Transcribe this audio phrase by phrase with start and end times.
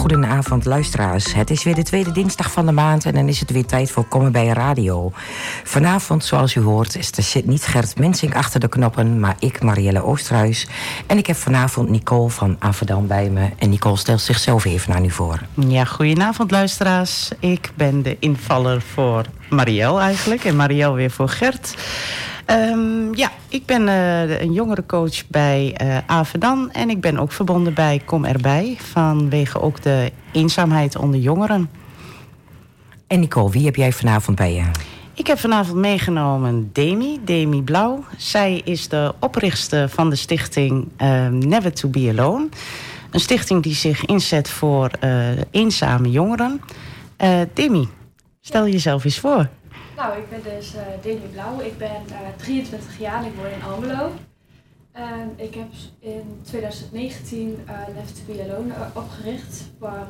[0.00, 1.34] Goedenavond, luisteraars.
[1.34, 3.90] Het is weer de tweede dinsdag van de maand en dan is het weer tijd
[3.90, 5.12] voor Komen bij Radio.
[5.64, 9.62] Vanavond, zoals u hoort, is er zit niet Gert Mensing achter de knoppen, maar ik,
[9.62, 10.66] Marielle Oosterhuis.
[11.06, 13.48] En ik heb vanavond Nicole van Averdam bij me.
[13.58, 15.40] En Nicole stelt zichzelf even aan u voor.
[15.54, 17.30] Ja, goedenavond, luisteraars.
[17.40, 21.74] Ik ben de invaller voor Marielle eigenlijk en Marielle weer voor Gert.
[22.50, 26.70] Um, ja, ik ben uh, een jongerencoach bij uh, Avedan.
[26.70, 28.76] En ik ben ook verbonden bij Kom Erbij.
[28.78, 31.70] Vanwege ook de eenzaamheid onder jongeren.
[33.06, 34.64] En Nicole, wie heb jij vanavond bij je?
[35.14, 38.04] Ik heb vanavond meegenomen Demi, Demi Blauw.
[38.16, 42.48] Zij is de oprichter van de stichting uh, Never to Be Alone.
[43.10, 44.90] Een stichting die zich inzet voor
[45.50, 46.60] eenzame jongeren.
[47.54, 47.88] Demi,
[48.40, 49.48] stel jezelf eens voor.
[50.00, 51.60] Nou, ik ben dus uh, Demi Blauw.
[51.60, 54.12] Ik ben uh, eh, 23 jaar en ik woon in Almelo.
[54.92, 55.66] En ik heb
[55.98, 59.70] in 2019 uh, Left to Be Alone uh, opgericht.
[59.78, 60.06] Waar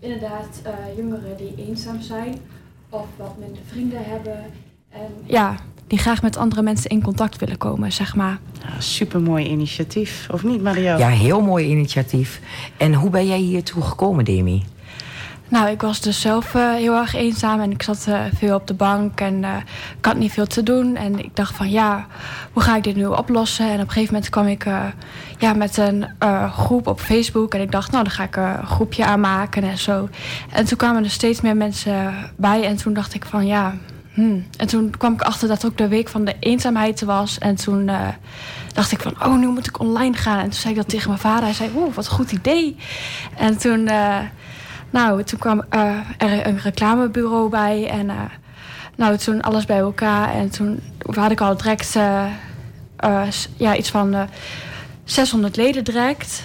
[0.00, 0.62] inderdaad
[0.96, 2.40] jongeren die eenzaam zijn
[2.88, 4.44] of wat minder vrienden hebben.
[4.88, 8.38] En ja, die graag met andere mensen in contact willen komen, zeg maar.
[8.62, 10.96] Ja, supermooi initiatief, of niet Mario?
[10.96, 12.40] Ja, heel mooi initiatief.
[12.76, 14.64] En hoe ben jij hiertoe gekomen, Demi?
[15.48, 18.66] Nou, ik was dus zelf uh, heel erg eenzaam en ik zat uh, veel op
[18.66, 19.56] de bank en uh,
[19.98, 20.96] ik had niet veel te doen.
[20.96, 22.06] En ik dacht van ja,
[22.52, 23.66] hoe ga ik dit nu oplossen?
[23.66, 24.66] En op een gegeven moment kwam ik
[25.38, 26.06] ja, met een
[26.50, 30.08] groep op Facebook en ik dacht nou, dan ga ik een groepje aanmaken en zo.
[30.52, 33.74] En toen kwamen er steeds meer mensen bij en toen dacht ik van ja,
[34.14, 34.46] hmm.
[34.56, 37.38] En toen kwam ik achter dat ook de week van de eenzaamheid was.
[37.38, 37.90] En toen
[38.74, 40.38] dacht ik van, oh, nu moet ik online gaan.
[40.38, 41.44] En toen zei ik dat tegen mijn vader.
[41.44, 42.76] Hij zei, oh, wat een goed idee.
[43.36, 43.88] En toen
[44.94, 47.88] nou, toen kwam uh, er een reclamebureau bij.
[47.88, 48.20] En uh,
[48.96, 50.34] nou, toen alles bij elkaar.
[50.34, 50.80] En toen
[51.14, 52.24] had ik al direct uh,
[53.56, 54.28] ja, iets van
[55.04, 56.42] 600 leden direct.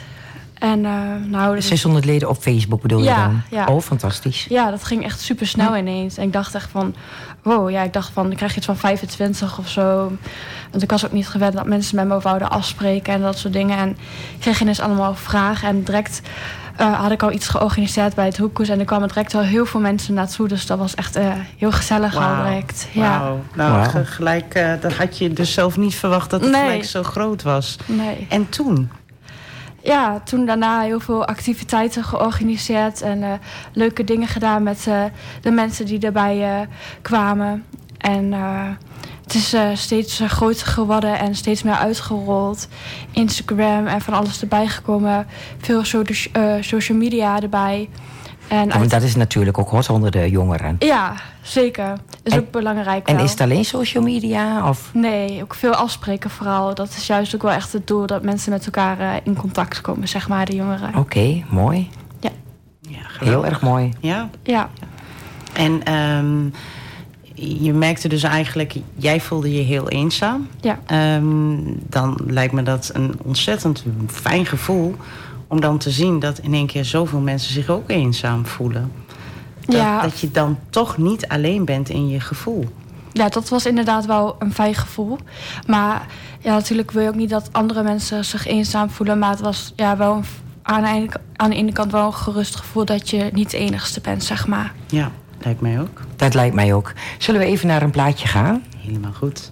[0.53, 0.81] En,
[1.30, 1.67] nou, dus...
[1.67, 3.42] 600 leden op Facebook bedoel je dan?
[3.50, 3.66] Ja.
[3.66, 4.45] Oh, fantastisch.
[4.50, 6.17] Ja, dat ging echt super snel ineens.
[6.17, 6.95] En ik dacht echt van,
[7.44, 10.11] wow, ja, ik dacht van, ik krijg iets van 25 of zo.
[10.71, 13.54] Want ik was ook niet gewend dat mensen met me wouden afspreken en dat soort
[13.54, 13.77] dingen.
[13.77, 16.21] En ik kreeg ineens allemaal vragen en direct
[16.80, 18.70] uh, had ik al iets georganiseerd bij het Hoekkoes.
[18.70, 20.48] En er kwamen direct al heel veel mensen naartoe.
[20.48, 22.23] Dus dat was echt uh, heel gezellig wow.
[22.23, 22.88] al direct.
[22.92, 23.20] Ja.
[23.20, 23.40] Wow.
[23.56, 24.06] Nou, wow.
[24.06, 26.62] gelijk, uh, dat had je dus zelf niet verwacht dat het nee.
[26.62, 27.78] gelijk zo groot was.
[27.86, 28.28] Nee.
[28.30, 28.90] En toen?
[29.84, 33.02] Ja, toen daarna heel veel activiteiten georganiseerd.
[33.02, 33.40] En
[33.73, 34.88] leuke dingen gedaan met
[35.42, 36.67] de mensen die erbij
[37.02, 37.66] kwamen.
[37.98, 38.34] En
[39.30, 42.67] het is uh, steeds uh, groter geworden en steeds meer uitgerold.
[43.12, 45.28] Instagram en van alles erbij gekomen.
[45.58, 46.02] Veel so
[46.38, 47.90] uh, social media erbij.
[48.48, 50.76] En ja, dat is natuurlijk ook hot onder de jongeren.
[50.80, 51.94] Ja, zeker.
[52.23, 53.08] Is en, ook belangrijk.
[53.08, 54.70] En is het alleen social media?
[54.70, 54.90] Of?
[54.94, 56.76] Nee, ook veel afspreken vooral.
[56.76, 60.08] Dat is juist ook wel echt het doel dat mensen met elkaar in contact komen,
[60.08, 60.90] zeg maar, de jongeren.
[60.90, 61.90] Oké, okay, mooi.
[62.20, 62.30] Ja.
[62.82, 63.94] ja Heel erg mooi.
[64.00, 64.30] Ja.
[64.44, 64.70] Ja.
[65.54, 66.54] En um,
[67.39, 70.48] je merkte dus eigenlijk, jij voelde je heel eenzaam.
[70.61, 70.80] Ja.
[71.16, 74.95] Um, dan lijkt me dat een ontzettend fijn gevoel
[75.48, 78.92] om dan te zien dat in één keer zoveel mensen zich ook eenzaam voelen.
[79.66, 80.02] Dat, ja.
[80.02, 82.66] dat je dan toch niet alleen bent in je gevoel.
[83.11, 85.17] Ja, dat was inderdaad wel een fijn gevoel.
[85.67, 86.05] Maar
[86.39, 89.20] ja, natuurlijk wil je ook niet dat andere mensen zich eenzaam voelen.
[89.20, 90.23] Maar het was ja, wel een,
[90.61, 93.58] aan, de ene, aan de ene kant wel een gerust gevoel dat je niet de
[93.58, 94.73] enigste bent, zeg maar.
[94.88, 95.11] Ja.
[95.44, 96.02] Lijkt mij ook.
[96.16, 96.94] Dat lijkt mij ook.
[97.17, 98.64] Zullen we even naar een plaatje gaan?
[98.77, 99.52] Helemaal goed.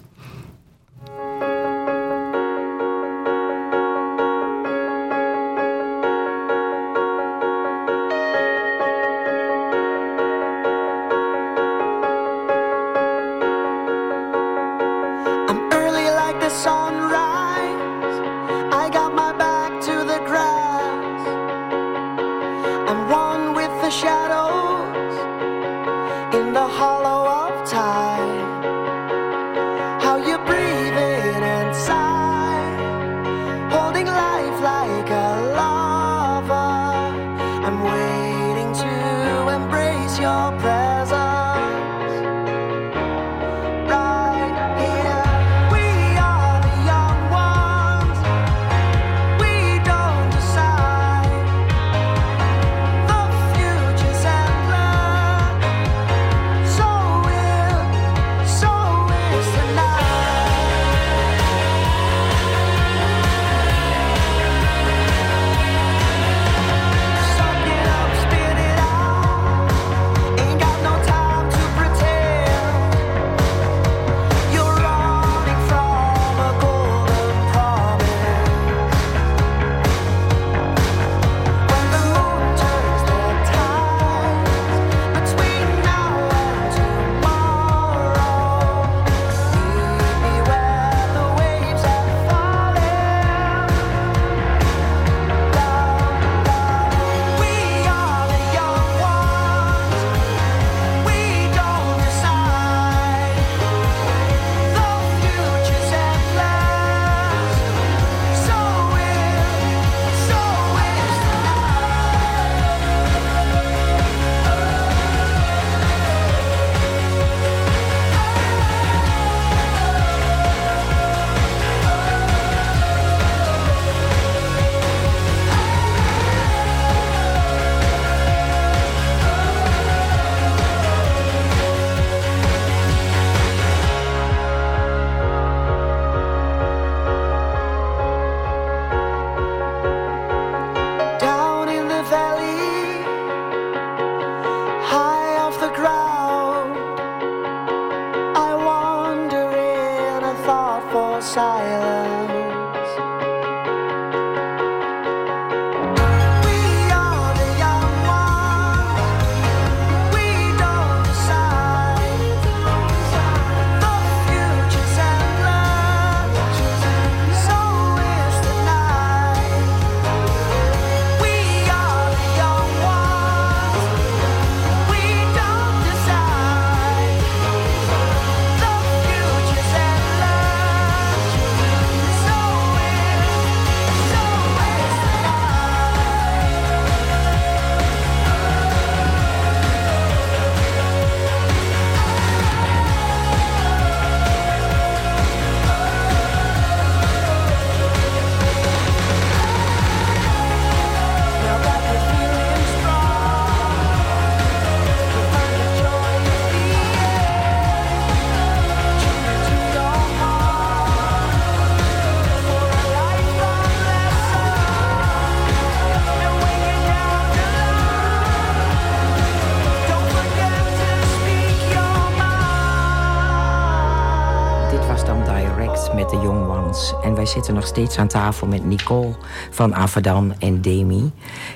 [227.28, 229.14] Zitten nog steeds aan tafel met Nicole
[229.50, 231.12] van Avadan en Demi.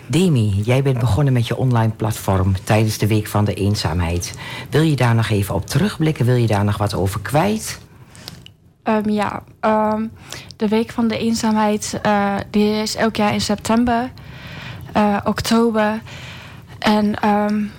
[0.06, 4.34] Demi, jij bent begonnen met je online platform tijdens de Week van de Eenzaamheid.
[4.70, 6.24] Wil je daar nog even op terugblikken?
[6.24, 7.80] Wil je daar nog wat over kwijt?
[8.84, 10.10] Um, ja, um,
[10.56, 14.10] de Week van de Eenzaamheid uh, die is elk jaar in september,
[14.96, 16.00] uh, oktober.
[16.78, 17.70] En um,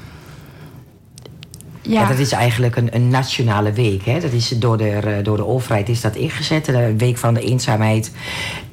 [1.84, 2.02] ja.
[2.02, 2.08] ja.
[2.08, 4.06] dat is eigenlijk een, een, nationale week.
[4.06, 4.20] Hè?
[4.20, 8.12] Dat is door de, door de overheid is dat ingezet, de Week van de Eenzaamheid.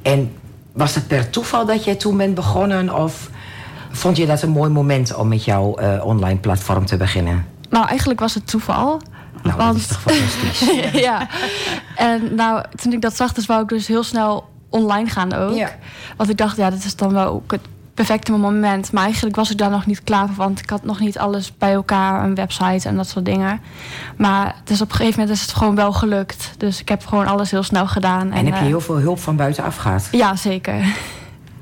[0.02, 0.32] En
[0.72, 2.94] was het per toeval dat jij toen bent begonnen?
[2.94, 3.30] Of
[3.90, 7.46] vond je dat een mooi moment om met jouw uh, online platform te beginnen?
[7.70, 9.00] Nou, eigenlijk was het toeval.
[9.42, 9.72] Nou, Want...
[9.72, 10.92] dat is toch fantastisch.
[11.08, 11.28] ja.
[11.96, 15.54] En nou, toen ik dat zag, dus wou ik dus heel snel online gaan ook.
[15.54, 15.70] Ja.
[16.16, 17.60] Want ik dacht, ja, dat is dan wel ook het
[18.06, 18.92] perfecte moment.
[18.92, 21.52] Maar eigenlijk was ik daar nog niet klaar voor, want ik had nog niet alles
[21.58, 23.60] bij elkaar, een website en dat soort dingen.
[24.16, 26.50] Maar dus op een gegeven moment is het gewoon wel gelukt.
[26.56, 28.32] Dus ik heb gewoon alles heel snel gedaan.
[28.32, 30.08] En, en heb je heel veel hulp van buitenaf gehad?
[30.10, 30.84] Ja, zeker.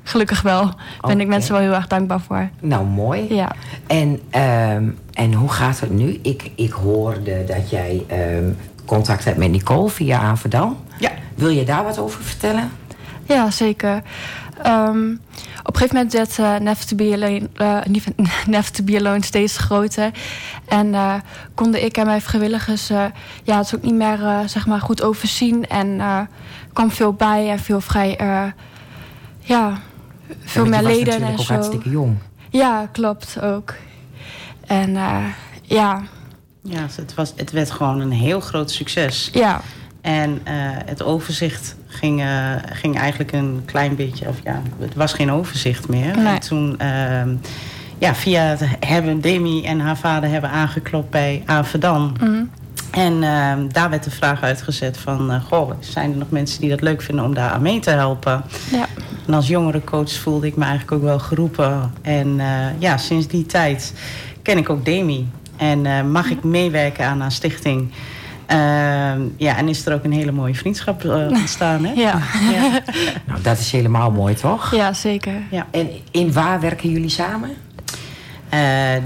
[0.03, 0.61] Gelukkig wel.
[0.63, 1.11] Daar okay.
[1.11, 2.49] ben ik mensen wel heel erg dankbaar voor.
[2.61, 3.35] Nou, mooi.
[3.35, 3.53] Ja.
[3.87, 4.21] En,
[4.79, 6.19] um, en hoe gaat het nu?
[6.23, 8.05] Ik, ik hoorde dat jij
[8.37, 10.77] um, contact hebt met Nicole via Averdam.
[10.99, 11.11] Ja.
[11.35, 12.71] Wil je daar wat over vertellen?
[13.25, 14.03] Ja, zeker.
[14.67, 15.21] Um,
[15.69, 18.01] op een gegeven moment werd uh, Never, to be alone, uh,
[18.55, 20.11] Never to be alone steeds groter.
[20.65, 21.15] En uh,
[21.55, 22.87] konden ik en mijn vrijwilligers
[23.45, 25.67] ja, het ook niet meer zeg maar goed overzien.
[25.67, 26.01] En
[26.73, 28.19] kwam veel bij en veel vrij...
[29.41, 29.81] ja,
[30.45, 31.53] veel ja, meer leden en zo.
[31.53, 32.17] hartstikke jong.
[32.51, 33.75] Ja, klopt ook.
[34.67, 34.93] En
[35.63, 36.03] ja...
[36.63, 39.31] Ja, het, was, het werd gewoon een heel groot succes.
[39.33, 39.61] Ja.
[40.01, 40.41] En uh,
[40.85, 44.29] het overzicht ging, uh, ging eigenlijk een klein beetje...
[44.29, 46.17] Of ja, het was geen overzicht meer.
[46.17, 46.27] Nee.
[46.27, 46.77] En toen...
[46.83, 47.23] Uh,
[47.99, 52.17] ja, via het hebben Demi en haar vader hebben aangeklopt bij Avedan.
[52.21, 52.51] Mm.
[52.91, 53.21] En
[53.73, 55.31] daar werd de vraag uitgezet van...
[55.31, 57.91] uh, goh, zijn er nog mensen die dat leuk vinden om daar aan mee te
[57.91, 58.43] helpen?
[58.71, 58.87] Ja.
[59.27, 61.93] En als jongere coach voelde ik me eigenlijk ook wel geroepen.
[62.03, 62.41] En
[62.79, 63.95] ja, sinds die tijd
[64.43, 65.29] ken ik ook Demi.
[65.57, 67.93] En mag ik meewerken aan haar stichting...
[68.53, 68.57] Uh,
[69.37, 71.93] ja, en is er ook een hele mooie vriendschap uh, ontstaan, hè?
[71.93, 72.19] Ja.
[72.53, 72.81] ja.
[73.27, 74.75] Nou, dat is helemaal mooi, toch?
[74.75, 75.43] Ja, zeker.
[75.51, 75.67] Ja.
[75.71, 77.51] En in waar werken jullie samen?
[78.55, 78.61] Uh,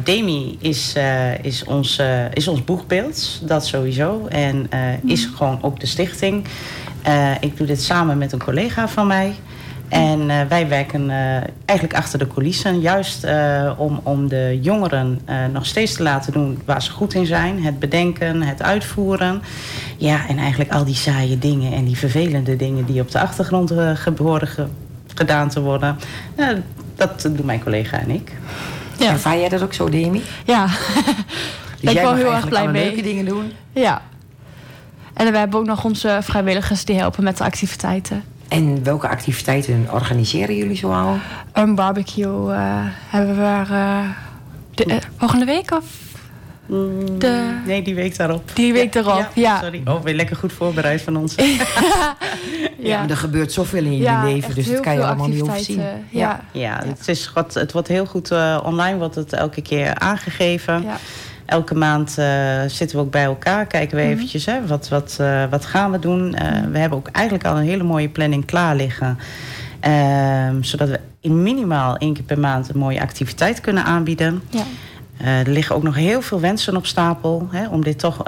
[0.04, 0.94] Demi is,
[1.42, 2.00] is, ons,
[2.32, 4.26] is ons boegbeeld, dat sowieso.
[4.26, 5.10] En mm.
[5.10, 6.46] is gewoon ook de stichting.
[7.40, 9.34] ik doe dit samen met een collega van mij.
[9.92, 11.16] En uh, wij werken uh,
[11.64, 15.20] eigenlijk achter de coulissen, juist uh, om, om de jongeren
[15.52, 17.64] nog steeds te laten doen waar ze goed in zijn.
[17.64, 19.42] Het bedenken, het uitvoeren.
[19.96, 23.70] Ja, en eigenlijk al die saaie dingen en die vervelende dingen die op de achtergrond
[24.18, 24.66] horen ge
[25.14, 25.96] gedaan te worden.
[26.96, 28.32] dat doen mijn collega en ik.
[28.98, 29.10] Ja.
[29.10, 30.22] Ervaar jij dat ook zo, Demi?
[30.44, 30.66] Ja.
[31.80, 32.84] Dus ik mag heel erg blij mee.
[32.84, 33.52] leuke dingen doen?
[33.72, 34.02] Ja.
[35.14, 38.24] En we hebben ook nog onze vrijwilligers die helpen met de activiteiten.
[38.52, 41.16] En welke activiteiten organiseren jullie zoal?
[41.52, 42.56] Een barbecue uh,
[43.08, 44.08] hebben we uh,
[44.74, 45.84] de, uh, volgende week of?
[47.18, 47.60] De...
[47.66, 48.50] Nee, die week daarop.
[48.54, 49.30] Die week daarop, ja.
[49.34, 49.60] ja.
[49.60, 49.82] Sorry.
[49.84, 51.34] Oh, weer lekker goed voorbereid van ons.
[51.38, 52.16] ja.
[52.78, 55.82] ja, er gebeurt zoveel in jullie ja, leven, dus dat kan je allemaal niet overzien.
[56.08, 56.82] Ja, ja.
[56.84, 58.30] Het, is wat, het wordt heel goed
[58.62, 60.82] online, wordt het elke keer aangegeven.
[60.82, 60.96] Ja.
[61.52, 63.66] Elke maand uh, zitten we ook bij elkaar.
[63.66, 66.36] Kijken we eventjes, hè, wat, wat, uh, wat gaan we doen.
[66.42, 69.18] Uh, we hebben ook eigenlijk al een hele mooie planning klaar liggen.
[70.60, 74.42] zodat we in minimaal één keer per maand een mooie activiteit kunnen aanbieden.
[74.50, 74.62] Ja.
[75.18, 77.48] er liggen ook nog heel veel wensen op stapel.
[77.50, 78.24] Hè, om dit toch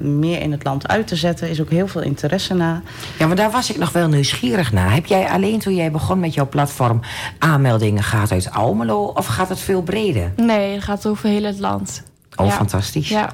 [0.00, 1.48] meer in het land uit te zetten.
[1.48, 2.82] is ook heel veel interesse naar.
[3.18, 4.94] Ja, maar daar was ik nog wel nieuwsgierig naar.
[4.94, 7.00] Heb jij alleen toen jij begon met jouw platform
[7.38, 9.04] aanmeldingen gehad uit Almelo?
[9.04, 10.32] Of gaat het veel breder?
[10.36, 12.02] Nee, het gaat over heel het land.
[12.36, 12.52] Oh, ja.
[12.52, 13.08] fantastisch.
[13.08, 13.30] Ja,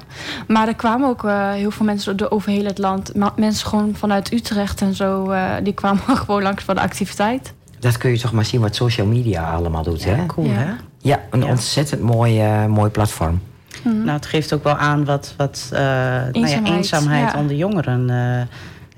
[0.47, 3.15] maar er kwamen ook uh, heel veel mensen over heel het land.
[3.15, 7.53] Maar mensen gewoon vanuit Utrecht en zo, uh, die kwamen gewoon langs voor de activiteit.
[7.79, 10.25] Dat kun je toch maar zien wat social media allemaal doet, ja, hè?
[10.25, 10.53] Cool, Ja.
[10.53, 10.71] hè?
[10.97, 11.47] Ja, een Ja.
[11.49, 13.41] ontzettend mooi, uh, mooi platform.
[13.83, 13.95] Mhm.
[13.97, 15.89] Nou, het geeft ook wel aan wat, wat uh, nou
[16.25, 17.39] ja, Eenzaamheid, eenzaamheid ja.
[17.39, 18.09] onder jongeren.
[18.09, 18.41] eh,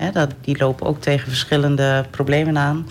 [0.06, 2.86] hè, dat, die lopen ook tegen verschillende problemen aan.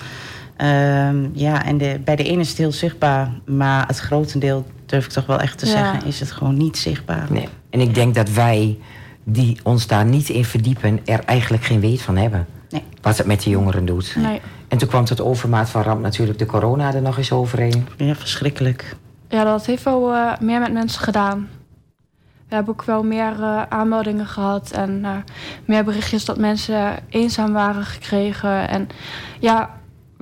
[0.64, 5.06] Ehm, ja, en de, bij de ene is het heel zichtbaar, maar het grotendeel, durf
[5.06, 5.72] ik toch wel echt te Ja.
[5.72, 7.28] zeggen, is het gewoon niet zichtbaar.
[7.30, 7.48] Nee.
[7.70, 8.78] En ik denk dat wij,
[9.24, 12.48] die ons daar niet in verdiepen, er eigenlijk geen weet van hebben.
[12.70, 12.84] Nee.
[13.02, 14.16] Wat het met de jongeren doet.
[14.18, 14.42] Nee.
[14.68, 17.88] En toen kwam het overmaat van ramp natuurlijk de corona er nog eens overheen.
[17.98, 18.96] Ja, verschrikkelijk.
[19.30, 21.50] Ja, dat heeft wel eh, meer met mensen gedaan.
[22.48, 25.12] We hebben ook wel meer eh, aanmeldingen gehad en eh,
[25.66, 28.68] meer berichtjes dat mensen eenzaam waren gekregen.
[28.70, 28.88] En
[29.40, 29.70] ja,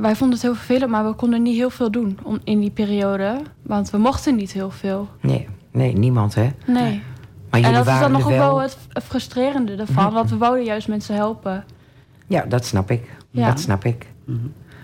[0.01, 2.69] wij vonden het heel vervelend, maar we konden niet heel veel doen om, in die
[2.69, 3.41] periode.
[3.61, 5.07] Want we mochten niet heel veel.
[5.21, 6.49] Nee, nee niemand hè.
[6.65, 7.01] Nee.
[7.49, 8.37] Maar En dat is dan nog wel...
[8.37, 10.03] wel het frustrerende ervan.
[10.03, 10.13] Mhm.
[10.13, 11.63] Want we wouden juist mensen helpen.
[12.27, 13.09] Ja, dat snap ik.
[13.31, 13.47] Ja.
[13.47, 14.07] Dat snap ik.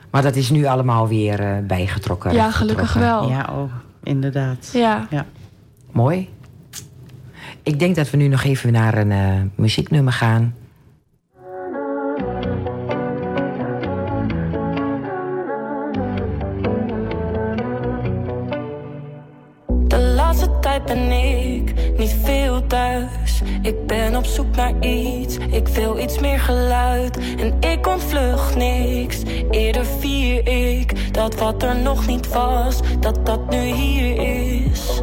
[0.10, 2.34] Maar dat is nu allemaal weer uh, bijgetrokken.
[2.34, 3.30] Ja, gelukkig wel.
[3.30, 3.72] Ja, oh,
[4.04, 4.70] inderdaad.
[4.74, 5.08] Ja.
[5.10, 5.26] ja.
[5.92, 6.30] Mooi.
[7.64, 10.56] Ik denk dat we nu nog even naar een uh, muzieknummer gaan.
[20.88, 23.42] Ben ik niet veel thuis.
[23.62, 27.18] Ik ben op zoek naar iets, ik wil iets meer geluid.
[27.38, 33.50] En ik ontvlucht niks, eerder vier ik dat wat er nog niet was, dat dat
[33.50, 35.02] nu hier is.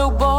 [0.00, 0.29] Lang niet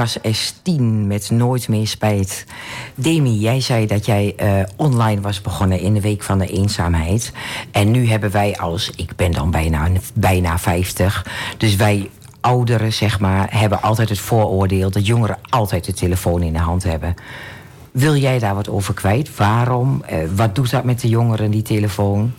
[0.00, 2.46] was S10 met Nooit meer spijt.
[2.94, 7.32] Demi, jij zei dat jij eh, online was begonnen in de Week van de Eenzaamheid.
[7.70, 11.26] En nu hebben wij als, ik ben dan bijna, bijna 50...
[11.56, 14.90] dus wij ouderen, zeg maar, hebben altijd het vooroordeel...
[14.90, 17.14] dat jongeren altijd de telefoon in de hand hebben.
[17.90, 19.36] Wil jij daar wat over kwijt?
[19.36, 20.02] Waarom?
[20.06, 22.32] Eh, wat doet dat met de jongeren, die telefoon?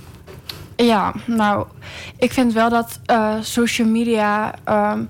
[0.86, 1.66] Ja, nou,
[2.18, 5.04] ik vind wel dat eh, social media ehm,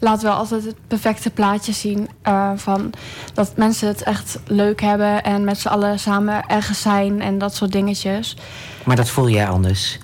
[0.00, 2.92] laat wel altijd het perfecte plaatje zien eh, van
[3.34, 7.54] dat mensen het echt leuk hebben en met z'n allen samen ergens zijn en dat
[7.54, 8.36] soort dingetjes.
[8.84, 9.98] Maar dat voel jij anders.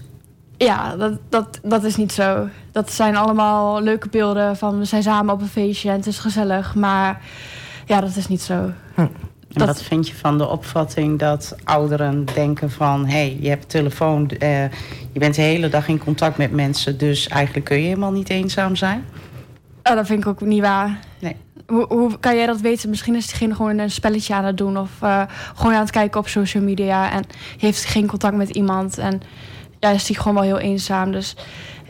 [0.56, 2.48] Ja, dat, dat, dat is niet zo.
[2.72, 6.18] Dat zijn allemaal leuke beelden van we zijn samen op een feestje en het is
[6.18, 7.20] gezellig, maar
[7.86, 8.70] ja, dat is niet zo.
[9.52, 13.06] En Dat- wat vind je van de opvatting dat ouderen denken van...
[13.06, 14.62] hé, hey, je hebt telefoon, eh,
[15.12, 16.98] je bent de hele dag in contact met mensen...
[16.98, 19.04] dus eigenlijk kun je helemaal niet eenzaam zijn?
[19.82, 20.98] Oh, dat vind ik ook niet waar.
[21.20, 21.36] Nee.
[21.66, 22.90] Hoe, hoe kan jij dat weten?
[22.90, 25.22] Misschien is diegene gewoon een spelletje aan het doen of eh,
[25.54, 27.24] gewoon aan het kijken op social media en
[27.58, 29.20] heeft geen contact met iemand en
[29.80, 31.12] ja, is die gewoon wel heel eenzaam.
[31.12, 31.36] Dus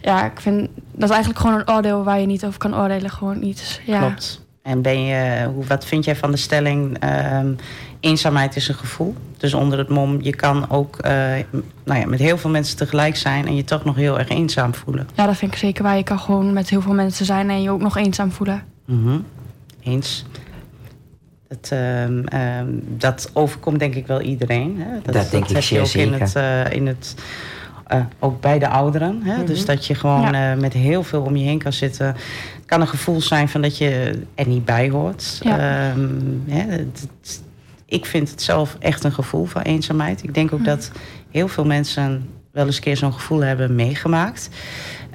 [0.01, 3.11] ja, ik vind dat is eigenlijk gewoon een oordeel waar je niet over kan oordelen,
[3.11, 3.57] gewoon niet.
[3.59, 3.99] Dus, ja.
[3.99, 4.41] Klopt.
[4.63, 6.99] En ben je, hoe, wat vind jij van de stelling...
[6.99, 7.53] ehm,
[8.01, 9.15] eenzaamheid is een gevoel?
[9.37, 11.13] Dus onder het mom, je kan ook eh,
[11.85, 13.47] nou ja, met heel veel mensen tegelijk zijn...
[13.47, 15.09] en je toch nog heel erg eenzaam voelen.
[15.15, 15.97] Ja, dat vind ik zeker waar.
[15.97, 18.65] Je kan gewoon met heel veel mensen zijn en je ook nog eenzaam voelen.
[18.85, 19.19] Mhm.
[19.83, 20.25] Eens.
[21.49, 24.81] Dat, ehm, ehm, dat overkomt denk ik wel iedereen.
[24.81, 25.13] Hè?
[25.13, 27.15] Dat denk ik heb je ook in het, eh, in het
[27.87, 29.23] eh, ook bij de ouderen.
[29.23, 29.45] Hè?
[29.45, 32.07] Dus dat je gewoon eh, met heel veel om je heen kan zitten.
[32.07, 35.41] Het kan een gevoel zijn van dat je er niet bij hoort.
[35.43, 35.59] Ja.
[35.91, 36.09] Ehm,
[36.47, 37.43] hè, het- het-
[37.87, 40.23] ik vind het zelf echt een gevoel van eenzaamheid.
[40.23, 40.91] Ik denk ook dat
[41.31, 44.49] heel veel mensen wel eens een keer zo'n gevoel hebben meegemaakt.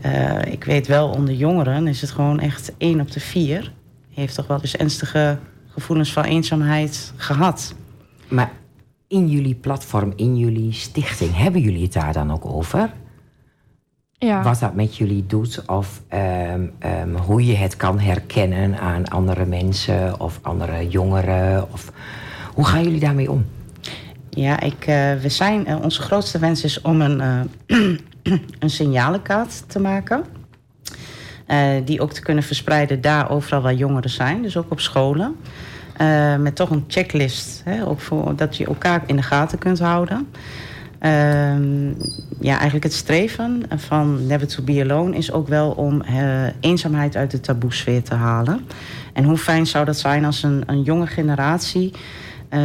[0.02, 3.72] Eh, ik weet wel, onder jongeren is het gewoon echt één op de vier...
[4.14, 7.74] heeft toch wel eens ernstige gevoelens van eenzaamheid gehad.
[8.28, 8.52] Maar
[9.08, 12.94] in jullie platform, in jullie stichting, hebben jullie het daar dan ook over?
[14.12, 14.44] Ja.
[14.44, 19.46] Wat dat met jullie doet of ehm, ehm, hoe je het kan herkennen aan andere
[19.46, 21.72] mensen of andere jongeren?
[21.72, 21.92] Of,
[22.54, 23.46] hoe gaan jullie daarmee om?
[24.30, 27.40] Ja, ik, eh, we zijn, eh, onze grootste wens is om een, eh,
[28.60, 30.24] een signalenkaart te maken.
[31.48, 35.36] Uh, die ook te kunnen verspreiden daar overal waar jongeren zijn, dus ook op scholen.
[36.02, 39.80] Uh, met toch een checklist, hè, ook voor, dat je elkaar in de gaten kunt
[39.80, 40.28] houden.
[41.02, 41.12] Uh,
[42.40, 47.16] ja, eigenlijk het streven van Never to Be Alone is ook wel om uh, eenzaamheid
[47.16, 48.66] uit de taboesfeer te halen.
[49.14, 51.94] En hoe fijn zou dat zijn als een, een jonge generatie
[52.50, 52.60] uh,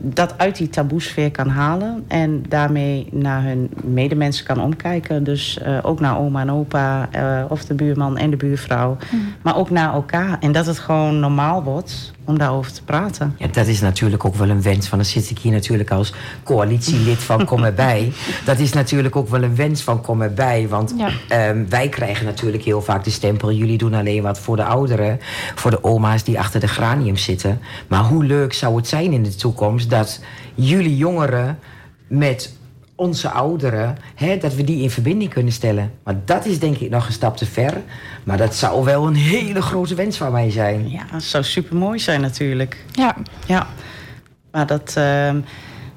[0.00, 5.24] dat uit die taboesfeer kan halen en daarmee naar hun medemensen kan omkijken.
[5.24, 7.08] Dus ook naar oma en opa,
[7.48, 9.34] of de buurman en de buurvrouw, mm.
[9.42, 10.38] maar ook naar elkaar.
[10.40, 13.34] En dat het gewoon normaal wordt om daarover te praten.
[13.38, 14.88] Ja, dat is natuurlijk ook wel een wens.
[14.88, 16.12] Van dan zit ik hier natuurlijk als
[16.42, 18.12] coalitielid van Kom erbij.
[18.44, 20.68] Dat is natuurlijk ook wel een wens van Kom erbij.
[20.68, 21.48] Want ja.
[21.50, 23.52] um, wij krijgen natuurlijk heel vaak de stempel.
[23.52, 25.20] Jullie doen alleen wat voor de ouderen.
[25.54, 27.60] Voor de oma's die achter de granium zitten.
[27.88, 30.20] Maar hoe leuk zou het zijn in de toekomst dat
[30.54, 31.58] jullie jongeren
[32.06, 32.58] met
[33.00, 35.92] onze ouderen, hè, dat we die in verbinding kunnen stellen.
[36.04, 37.82] Maar dat is denk ik nog een stap te ver.
[38.24, 40.90] Maar dat zou wel een hele grote wens van mij zijn.
[40.90, 42.84] Ja, dat zou super mooi zijn natuurlijk.
[42.92, 43.16] Ja.
[43.46, 43.66] Ja.
[44.50, 45.32] Maar dat, uh,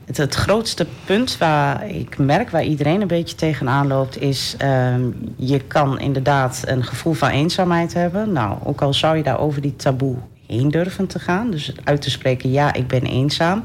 [0.05, 4.95] het, het, grootste punt waar ik merk, waar iedereen een beetje tegenaan loopt, is uh,
[5.35, 8.31] je kan inderdaad een gevoel van eenzaamheid hebben.
[8.31, 10.15] Nou, ook al zou je daar over die taboe
[10.47, 11.51] heen durven te gaan.
[11.51, 13.63] Dus uit te spreken, ja, ik ben eenzaam.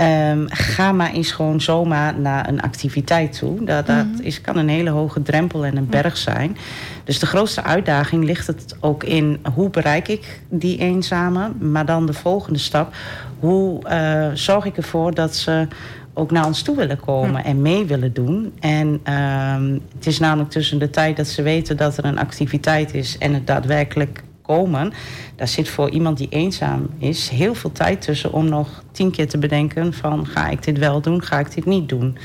[0.00, 3.64] Um, ga maar eens gewoon zomaar naar een activiteit toe.
[3.64, 4.22] Dat, dat mm -hmm.
[4.22, 6.56] is, kan een hele hoge drempel en een berg zijn.
[7.04, 11.52] Dus de grootste uitdaging ligt het ook in hoe bereik ik die eenzame.
[11.58, 12.94] Maar dan de volgende stap.
[13.38, 15.68] Hoe uh, zorg ik ervoor dat ze
[16.14, 18.52] ook naar ons toe willen komen en mee willen doen.
[18.60, 22.94] En um, het is namelijk tussen de tijd dat ze weten dat er een activiteit
[22.94, 24.92] is en het daadwerkelijk komen.
[25.36, 29.28] Daar zit voor iemand die eenzaam is heel veel tijd tussen om nog tien keer
[29.28, 32.18] te bedenken van ga ik dit wel doen, ga ik dit niet doen.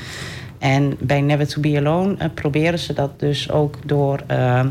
[0.58, 4.64] En bij Never to Be Alone uh, proberen ze dat dus ook door uh,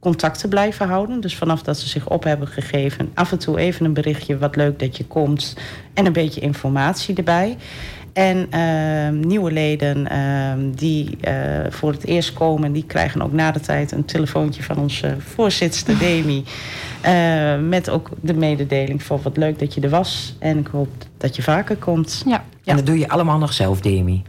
[0.00, 1.20] contact te blijven houden.
[1.20, 4.56] Dus vanaf dat ze zich op hebben gegeven, af en toe even een berichtje, wat
[4.56, 5.56] leuk dat je komt.
[5.94, 7.56] En een beetje informatie erbij.
[8.14, 13.50] En uh, nieuwe leden uh, die uh, voor het eerst komen, die krijgen ook na
[13.50, 16.44] de tijd een telefoontje van onze voorzitter Demi.
[17.68, 20.36] met ook de mededeling van wat leuk dat je er was.
[20.38, 22.22] En ik hoop dat je vaker komt.
[22.26, 22.30] Ja.
[22.30, 22.42] ja.
[22.64, 24.22] En dat doe je allemaal nog zelf, Demi?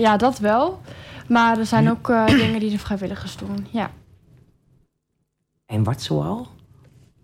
[0.00, 0.80] ja, dat wel.
[1.28, 3.66] Maar er zijn ook dingen die de vrijwilligers doen.
[3.70, 3.90] Ja.
[5.66, 6.48] En wat zoal?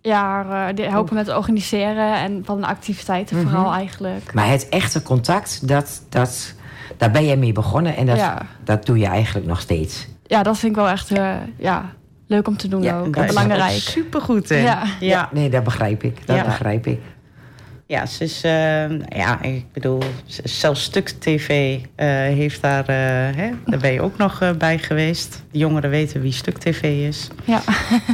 [0.06, 0.44] Ja,
[0.76, 3.52] uh, helpen met het organiseren en van de activiteiten mm -hmm.
[3.52, 4.34] vooral eigenlijk.
[4.34, 6.54] Maar het echte contact, dat, dat,
[6.96, 8.42] daar ben jij mee begonnen en dat, ja.
[8.64, 10.06] dat doe je eigenlijk nog steeds.
[10.26, 11.92] Ja, dat vind ik wel echt uh, ja,
[12.26, 13.26] leuk om te doen ja, ook.
[13.26, 13.70] belangrijk.
[13.70, 14.56] Supergoed, hè?
[14.56, 14.82] Ja.
[15.00, 15.28] ja.
[15.32, 16.26] Nee, dat begrijp ik.
[16.26, 17.00] Dat begrijp ik.
[17.86, 20.02] Ja, ze is, uh, ja, ik bedoel,
[20.44, 22.86] zelfs Stuk TV heeft daar,
[23.36, 25.42] hè, daar ben je ook nog bij geweest.
[25.50, 27.28] De jongeren weten wie Stuk TV is.
[27.44, 27.60] Ja.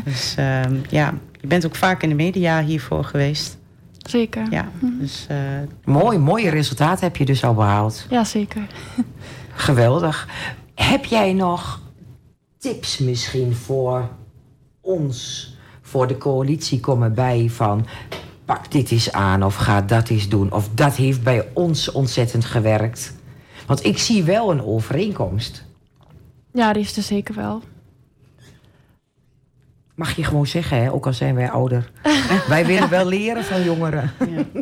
[0.04, 3.58] Dus ehm, ja, je bent ook vaak in de media hiervoor geweest.
[3.96, 4.46] Zeker.
[4.50, 5.36] Ja, dus, uh...
[5.84, 8.06] Mooi, mooie resultaten heb je dus al behaald.
[8.10, 8.66] Ja, zeker.
[9.54, 10.28] Geweldig.
[10.74, 11.80] Heb jij nog
[12.58, 14.08] tips misschien voor
[14.80, 15.48] ons,
[15.82, 17.86] voor de coalitie komen bij van
[18.44, 22.44] pak dit eens aan of ga dat eens doen of dat heeft bij ons ontzettend
[22.44, 23.14] gewerkt?
[23.66, 25.64] Want ik zie wel een overeenkomst.
[26.52, 27.62] Ja, die is er zeker wel.
[30.00, 30.92] Mag je gewoon zeggen, hè?
[30.92, 31.90] ook al zijn wij ouder.
[32.48, 34.10] wij willen wel leren van jongeren.
[34.18, 34.60] Ja,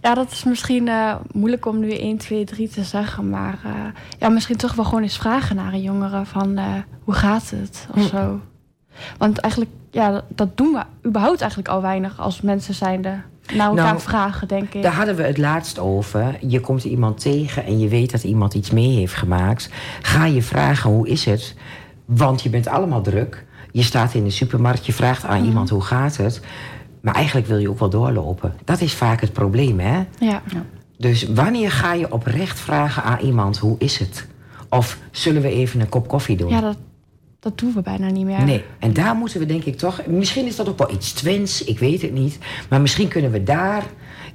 [0.00, 3.30] ja dat is misschien uh, moeilijk om nu 1, 2, 3 te zeggen.
[3.30, 3.72] Maar uh,
[4.18, 6.64] ja, misschien toch wel gewoon eens vragen naar een jongere van uh,
[7.02, 8.16] hoe gaat het of hm.
[8.16, 8.40] zo.
[9.18, 13.20] Want eigenlijk, ja, dat doen we überhaupt eigenlijk al weinig als mensen zijnde
[13.54, 14.82] naar elkaar nou, vragen, denk ik.
[14.82, 16.36] Daar hadden we het laatst over.
[16.40, 19.70] Je komt iemand tegen en je weet dat iemand iets mee heeft gemaakt.
[20.02, 21.54] Ga je vragen hoe is het?
[22.04, 23.44] Want je bent allemaal druk.
[23.74, 25.46] Je staat in de supermarkt, je vraagt aan mm.
[25.46, 26.40] iemand hoe gaat het.
[27.00, 28.54] Maar eigenlijk wil je ook wel doorlopen.
[28.64, 29.96] Dat is vaak het probleem, hè?
[30.18, 30.42] Ja.
[30.52, 30.64] ja.
[30.98, 34.26] Dus wanneer ga je oprecht vragen aan iemand hoe is het?
[34.68, 36.48] Of zullen we even een kop koffie doen?
[36.48, 36.76] Ja, dat,
[37.40, 38.44] dat doen we bijna niet meer.
[38.44, 40.06] Nee, en daar moeten we denk ik toch...
[40.06, 42.38] Misschien is dat ook wel iets twins, ik weet het niet.
[42.68, 43.84] Maar misschien kunnen we daar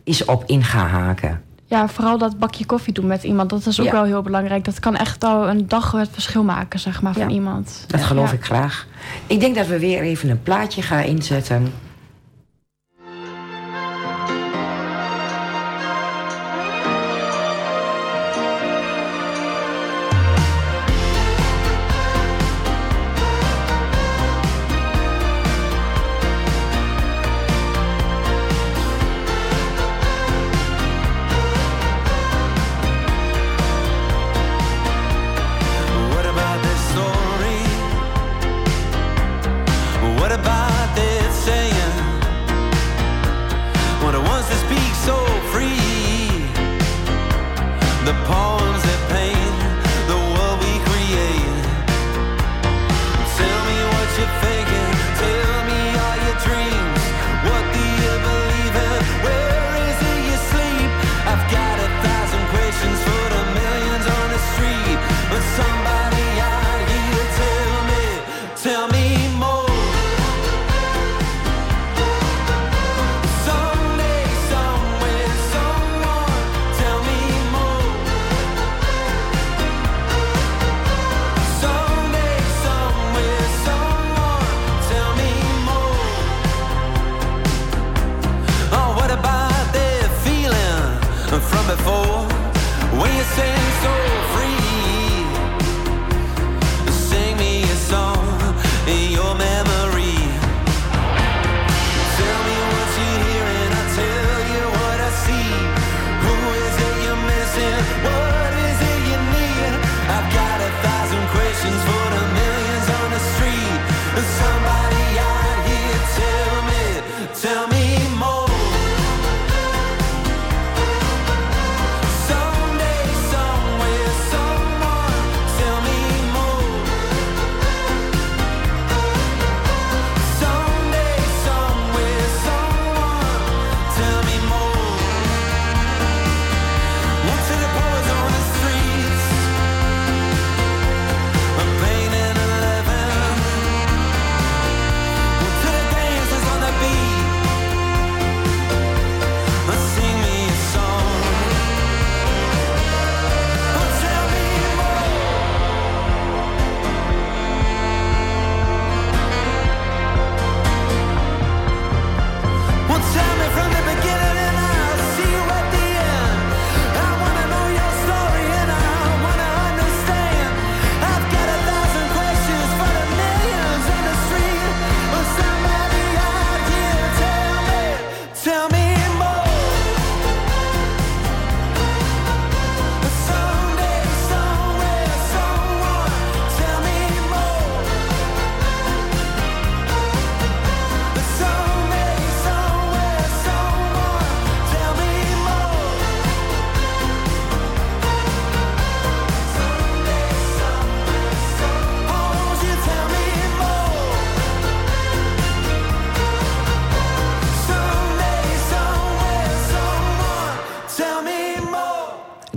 [0.03, 1.41] eens op in gaan haken.
[1.69, 3.91] Ja, vooral dat bakje koffie doen met iemand, dat is ook ja.
[3.91, 4.65] wel heel belangrijk.
[4.65, 7.35] Dat kan echt al een dag het verschil maken, zeg maar, van ja.
[7.35, 7.83] iemand.
[7.87, 8.87] Dat geloof ik graag.
[9.27, 11.73] Ik denk dat we weer even een plaatje gaan inzetten.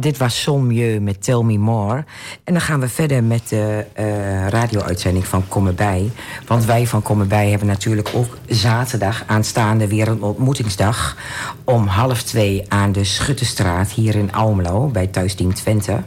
[0.02, 2.04] Dit was Sommieu met Tell Me More.
[2.44, 6.10] En dan gaan we verder met de uh, radio-uitzending van Kom Bij.
[6.46, 11.16] Want wij van Kom Bij hebben natuurlijk ook zaterdag aanstaande weer een ontmoetingsdag.
[11.64, 16.02] Om half twee aan de Schuttenstraat hier in Almelo bij Thuisteam Twente.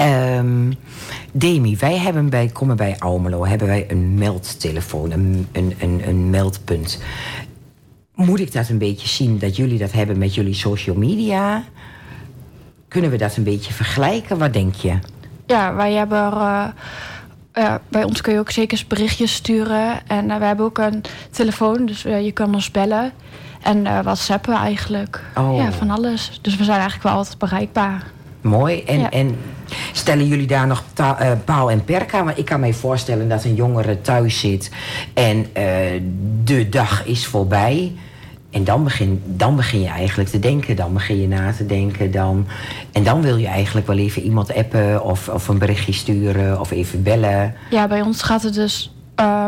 [0.00, 0.74] Um,
[1.32, 7.02] Demi, wij hebben bij Komen bij Almelo hebben wij een meldtelefoon, een, een, een meldpunt.
[8.14, 11.64] Moet ik dat een beetje zien dat jullie dat hebben met jullie social media?
[12.92, 14.38] Kunnen we dat een beetje vergelijken?
[14.38, 14.98] Wat denk je?
[15.46, 16.32] Ja, wij hebben.
[17.54, 20.06] Uh, bij ons kun je ook zeker berichtjes sturen.
[20.06, 23.12] En uh, we hebben ook een telefoon, dus uh, je kan ons bellen.
[23.62, 25.20] En WhatsAppen eigenlijk.
[25.36, 25.56] Oh.
[25.56, 26.38] Ja, van alles.
[26.42, 28.06] Dus we zijn eigenlijk wel altijd bereikbaar.
[28.40, 28.82] Mooi.
[28.82, 29.38] En, en
[29.92, 30.84] stellen jullie daar nog
[31.44, 32.24] paal en perk aan?
[32.24, 34.70] Want ik kan me voorstellen dat een jongere thuis zit
[35.14, 35.46] en
[36.44, 37.92] de dag is voorbij.
[38.52, 42.10] En dan begin, dan begin je eigenlijk te denken, dan begin je na te denken.
[42.10, 42.46] Dan,
[42.92, 46.70] en dan wil je eigenlijk wel even iemand appen of, of een berichtje sturen of
[46.70, 47.54] even bellen.
[47.70, 49.44] Ja, bij ons gaat het dus uh,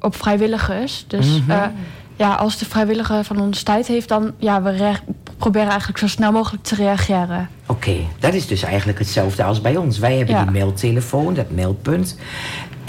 [0.00, 1.04] op vrijwilligers.
[1.08, 1.64] Dus mm uh,
[2.20, 4.92] ja, als de vrijwilliger van ons tijd heeft, dan ja, we
[5.36, 7.48] proberen eigenlijk zo snel mogelijk te reageren.
[7.66, 9.98] Oké, dat is dus eigenlijk hetzelfde als bij ons.
[9.98, 12.16] Wij hebben die mailtelefoon, dat mailpunt.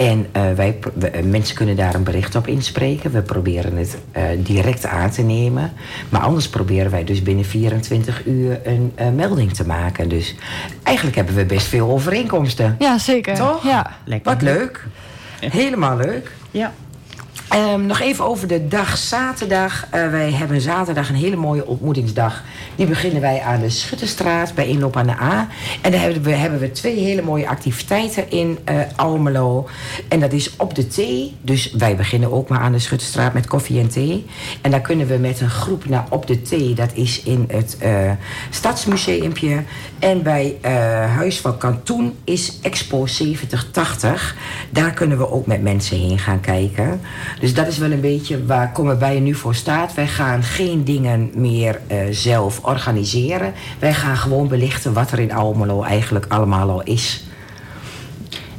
[0.08, 3.10] En uh, wij, we, mensen kunnen daar een bericht op inspreken.
[3.10, 5.72] We proberen het uh, direct aan te nemen.
[6.08, 10.08] Maar anders proberen wij dus binnen 24 uur een uh, melding te maken.
[10.08, 10.34] Dus
[10.82, 12.76] eigenlijk hebben we best veel overeenkomsten.
[12.78, 13.34] Ja, zeker.
[13.34, 13.64] Toch?
[13.64, 13.96] Ja.
[14.04, 14.32] Lekker.
[14.32, 14.86] Wat leuk.
[15.40, 16.30] Helemaal leuk.
[16.50, 16.72] Ja.
[17.54, 19.86] Um, nog even over de dag zaterdag.
[19.94, 22.42] Uh, wij hebben zaterdag een hele mooie ontmoetingsdag.
[22.76, 25.48] Die beginnen wij aan de Schutterstraat bij inloop aan de A.
[25.82, 29.68] En daar hebben we, hebben we twee hele mooie activiteiten in uh, Almelo.
[30.08, 31.36] En dat is op de thee.
[31.40, 34.26] Dus wij beginnen ook maar aan de Schutterstraat met koffie en thee.
[34.60, 36.74] En daar kunnen we met een groep naar op de thee.
[36.74, 38.10] Dat is in het uh,
[38.50, 39.62] Stadsmuseumpje.
[39.98, 40.56] En bij
[41.14, 44.36] Huis van Kantoen is Expo 7080.
[44.70, 47.00] Daar kunnen we ook met mensen heen gaan kijken.
[47.42, 49.94] Dus dat is wel een beetje waar Komen je nu voor staat.
[49.94, 53.52] Wij gaan geen dingen meer uh, zelf organiseren.
[53.78, 57.24] Wij gaan gewoon belichten wat er in Almelo eigenlijk allemaal al is.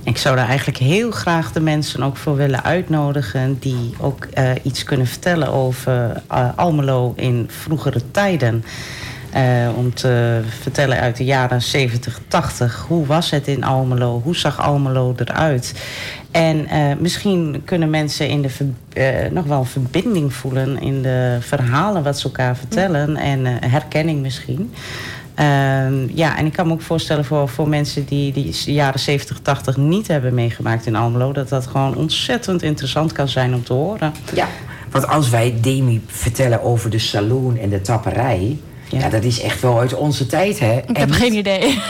[0.04, 3.58] Ik zou daar eigenlijk heel graag de mensen ook voor willen uitnodigen...
[3.60, 8.64] die ook uh, iets kunnen vertellen over uh, Almelo in vroegere tijden...
[9.36, 12.86] Uh, om te vertellen uit de jaren 70, 80.
[12.88, 14.22] Hoe was het in Almelo?
[14.24, 15.74] Hoe zag Almelo eruit?
[16.32, 18.50] En uh, misschien kunnen mensen in de
[18.94, 23.16] uh, nog wel een verbinding voelen in de verhalen wat ze elkaar vertellen.
[23.16, 24.74] En herkenning misschien.
[25.36, 29.40] Ehm, ja, en ik kan me ook voorstellen voor, voor mensen die die jaren 70,
[29.40, 31.32] 80 niet hebben meegemaakt in Almelo...
[31.32, 34.14] dat dat gewoon ontzettend interessant kan zijn om te horen.
[34.34, 34.48] Ja,
[34.92, 38.58] want als wij Demi vertellen over de saloon en de tapperij...
[39.00, 39.10] Ja.
[39.10, 40.82] dat is echt wel uit onze tijd, hè?
[40.88, 41.80] Ik heb geen idee.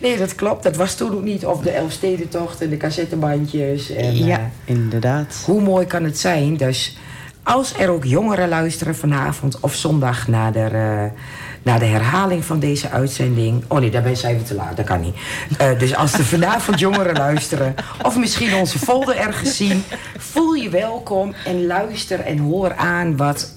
[0.00, 0.62] Nee, nee, dat klopt.
[0.62, 1.46] Dat was toen ook niet.
[1.46, 3.90] Of de Elfstedentocht en de cassettebandjes.
[3.90, 5.42] En, ja, uh, inderdaad.
[5.46, 6.56] Hoe mooi kan het zijn?
[6.56, 6.96] Dus
[7.42, 11.20] als er ook jongeren luisteren vanavond of zondag naar de, uh,
[11.62, 13.64] naar de herhaling van deze uitzending.
[13.68, 15.16] Oh nee, daarbij zijn we te laat, dat kan niet.
[15.60, 19.82] Uh, dus als er vanavond jongeren luisteren, of misschien onze folder ergens zien,
[20.18, 23.52] voel je welkom en luister en hoor aan wat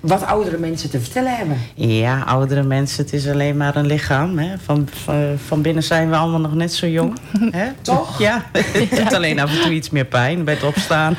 [0.00, 1.58] wat oudere mensen te vertellen hebben.
[1.74, 4.38] Ja, oudere mensen, het is alleen maar een lichaam.
[4.38, 4.58] Hè?
[4.64, 7.18] Van, van, van binnen zijn we allemaal nog net zo jong.
[7.50, 7.68] Hè?
[7.82, 8.18] Toch?
[8.18, 11.16] Ja, het doet alleen af en toe iets meer pijn bij het opstaan.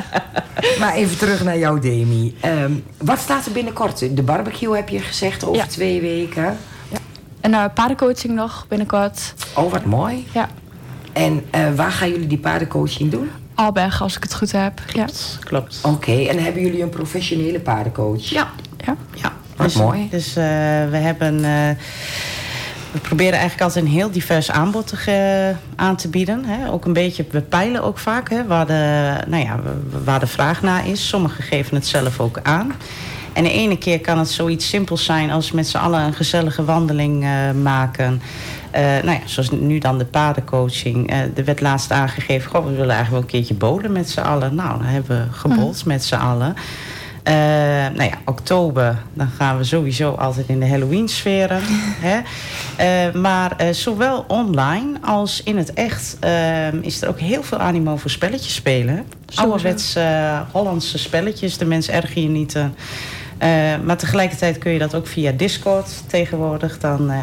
[0.80, 2.36] maar even terug naar jou, Demi.
[2.44, 4.16] Um, wat staat er binnenkort?
[4.16, 5.66] De barbecue heb je gezegd over ja.
[5.66, 6.56] twee weken.
[6.88, 6.98] Ja.
[7.40, 9.34] En uh, paardencoaching nog binnenkort.
[9.54, 10.26] Oh, wat mooi.
[10.32, 10.48] Ja.
[11.12, 13.30] En uh, waar gaan jullie die paardencoaching doen?
[13.54, 14.80] Alberg, als ik het goed heb.
[14.86, 15.46] Klopt, ja.
[15.46, 15.78] klopt.
[15.82, 18.22] Oké, okay, en hebben jullie een professionele paardencoach?
[18.24, 18.50] Ja.
[18.84, 18.96] Ja.
[19.14, 19.32] ja.
[19.56, 20.08] Wat dus, mooi.
[20.10, 20.34] Dus uh,
[20.90, 21.34] we hebben...
[21.34, 21.70] Uh,
[22.92, 26.44] we proberen eigenlijk altijd een heel divers aanbod te, uh, aan te bieden.
[26.44, 26.70] Hè.
[26.70, 29.60] Ook een beetje, we peilen ook vaak hè, waar, de, nou ja,
[30.04, 31.08] waar de vraag naar is.
[31.08, 32.72] Sommigen geven het zelf ook aan.
[33.32, 36.64] En de ene keer kan het zoiets simpels zijn als met z'n allen een gezellige
[36.64, 37.26] wandeling
[37.62, 38.22] maken.
[38.74, 41.10] Uh, nou ja, zoals nu dan de paardencoaching.
[41.10, 44.20] Uh, er werd laatst aangegeven, goh, we willen eigenlijk wel een keertje bolen met z'n
[44.20, 44.54] allen.
[44.54, 45.92] Nou, dan hebben we gebold mm.
[45.92, 46.54] met z'n allen.
[47.28, 47.34] Uh,
[47.96, 51.62] nou ja, oktober, dan gaan we sowieso altijd in de Halloween-sferen.
[53.28, 56.16] maar zowel online als in het echt
[56.80, 59.04] is er ook heel veel animo voor spelletjes spelen.
[59.34, 59.96] Ouderwets
[60.52, 62.56] Hollandse spelletjes, de mensen erger je niet...
[63.42, 66.78] Uh, maar tegelijkertijd kun je dat ook via Discord tegenwoordig.
[66.78, 67.18] Dan, uh,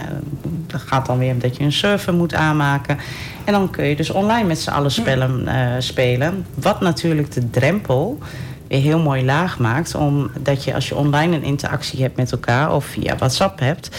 [0.68, 2.98] dat gaat dan weer omdat je een server moet aanmaken.
[3.44, 6.46] En dan kun je dus online met z'n allen spellen, uh, spelen.
[6.54, 8.20] Wat natuurlijk de drempel
[8.68, 9.96] weer heel mooi laag maakt.
[9.96, 13.90] Omdat je als je online een interactie hebt met elkaar of via WhatsApp hebt,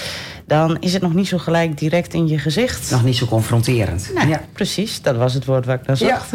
[0.46, 2.90] dan is het nog niet zo gelijk direct in je gezicht.
[2.90, 4.12] Nog niet zo confronterend.
[4.28, 4.40] Ja.
[4.52, 5.02] precies.
[5.02, 6.30] Dat was het woord waar ik naar zocht.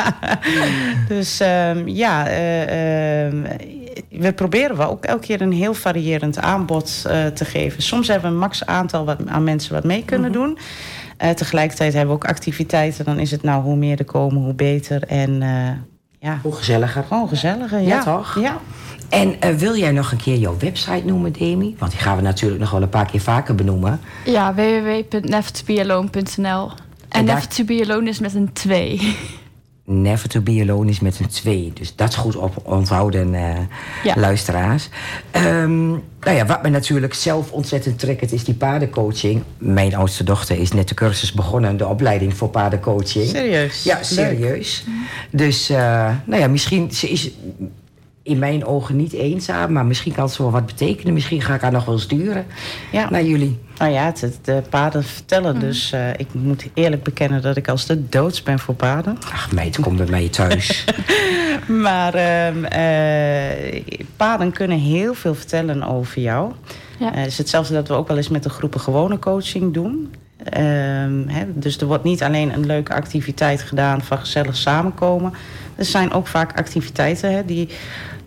[1.08, 7.04] dus um, ja, uh, uh, we proberen wel ook elke keer een heel variërend aanbod
[7.06, 7.82] uh, te geven.
[7.82, 10.44] Soms hebben we een max aantal wat, aan mensen wat mee kunnen mm -hmm.
[10.44, 10.58] doen.
[11.22, 13.04] Uh, tegelijkertijd hebben we ook activiteiten.
[13.04, 15.02] Dan is het nou hoe meer er komen, hoe beter.
[15.02, 15.68] En uh,
[16.18, 16.38] ja.
[16.42, 17.04] Hoe gezelliger.
[17.08, 17.88] Gewoon gezelliger, ja.
[17.88, 18.40] ja toch?
[18.40, 18.58] Ja.
[19.08, 21.76] En uh, wil jij nog een keer jouw website noemen, Demi?
[21.78, 24.00] Want die gaan we natuurlijk nog wel een paar keer vaker benoemen.
[24.24, 26.70] Ja, www.nevertobealone.nl.
[26.70, 26.76] En,
[27.08, 29.00] en Never to be alone is met een 2.
[29.86, 31.70] Never to be alone is met een 2.
[31.74, 33.56] Dus dat is goed op onthouden, uh,
[34.04, 34.14] ja.
[34.16, 34.88] luisteraars.
[35.36, 35.88] Um,
[36.20, 39.42] nou ja, wat me natuurlijk zelf ontzettend trekt, is die paardencoaching.
[39.58, 43.28] Mijn oudste dochter is net de cursus begonnen, de opleiding voor paardencoaching.
[43.28, 43.82] Serieus?
[43.82, 44.84] Ja, serieus.
[44.86, 44.96] Leuk.
[45.30, 45.76] Dus, uh,
[46.24, 47.30] nou ja, misschien ze is
[48.24, 51.12] in mijn ogen niet eenzaam, maar misschien kan ze wel wat betekenen.
[51.12, 52.46] Misschien ga ik haar nog wel sturen
[52.92, 53.10] ja.
[53.10, 53.58] naar jullie.
[53.78, 55.54] Nou ja, het, het de paarden vertellen.
[55.54, 55.60] Mm.
[55.60, 59.18] Dus uh, ik moet eerlijk bekennen dat ik als de doods ben voor paarden.
[59.32, 60.84] Ach meid, kom bij mij thuis.
[61.86, 63.82] maar uh, uh,
[64.16, 66.52] paarden kunnen heel veel vertellen over jou.
[66.98, 67.10] Ja.
[67.14, 70.12] het is hetzelfde dat we ook wel eens met de groepen gewone coaching doen.
[70.38, 75.32] Um, hè, dus er wordt niet alleen een leuke activiteit gedaan van gezellig samenkomen.
[75.76, 77.68] Er zijn ook vaak activiteiten hè, die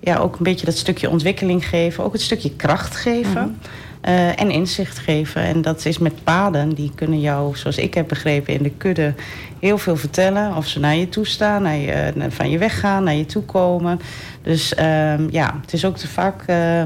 [0.08, 2.04] ja, ook een beetje dat stukje ontwikkeling geven.
[2.04, 3.41] Ook het stukje kracht geven.
[3.41, 3.58] Mm
[4.02, 4.13] -hmm.
[4.13, 5.41] uh, en inzicht geven.
[5.41, 6.70] En dat is met paden.
[6.70, 9.13] Die kunnen jou, zoals ik heb begrepen, in de kudde
[9.60, 10.56] heel veel vertellen.
[10.56, 14.00] Of ze naar je toe staan, naar je, van je weggaan, naar je toe komen.
[14.41, 16.43] Dus uh, ja, het is ook te vaak...
[16.50, 16.82] Uh,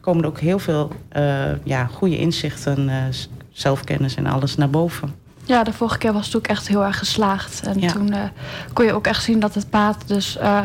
[0.00, 2.90] komen er ook heel veel uh, ja, goede inzichten,
[3.52, 5.21] zelfkennis en alles naar boven.
[5.44, 7.62] Ja, de vorige keer was het ook echt heel erg geslaagd.
[7.66, 7.92] En ja.
[7.92, 8.18] toen uh,
[8.72, 10.60] kon je ook echt zien dat het paard dus uh,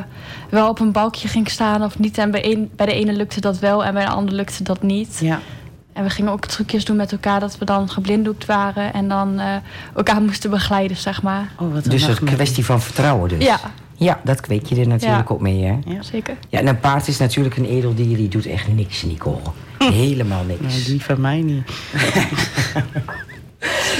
[0.49, 2.17] wel op een balkje ging staan of niet.
[2.17, 4.81] En bij, een, bij de ene lukte dat wel en bij de andere lukte dat
[4.81, 5.19] niet.
[5.21, 5.39] Ja.
[5.93, 9.39] En we gingen ook trucjes doen met elkaar dat we dan geblinddoekt waren en dan
[9.39, 9.55] uh,
[9.95, 11.51] elkaar moesten begeleiden, zeg maar.
[11.59, 13.43] Oh, wat een dus een kwestie van vertrouwen dus.
[13.43, 13.59] Ja.
[13.99, 15.33] Ja, dat kweek je er natuurlijk ja.
[15.33, 15.77] ook mee, hè?
[15.85, 16.35] Ja, zeker.
[16.49, 19.41] Ja, en een paard is natuurlijk een edeldier, die doet echt niks, Nicole.
[19.77, 20.75] Helemaal niks.
[20.75, 21.71] Nee, die van mij niet.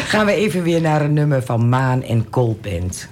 [0.08, 3.10] Gaan we even weer naar een nummer van Maan en Colband.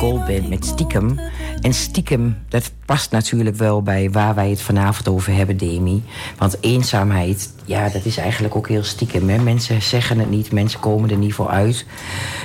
[0.00, 1.20] Goldband met Stiekem.
[1.60, 6.02] En Stiekem, dat past natuurlijk wel bij waar wij het vanavond over hebben, Demi.
[6.38, 9.28] Want eenzaamheid, ja, dat is eigenlijk ook heel stiekem.
[9.28, 9.38] Hè?
[9.38, 11.86] Mensen zeggen het niet, mensen komen er niet voor uit.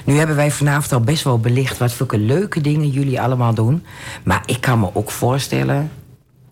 [0.05, 3.85] Nu hebben wij vanavond al best wel belicht wat voor leuke dingen jullie allemaal doen.
[4.23, 5.91] Maar ik kan me ook voorstellen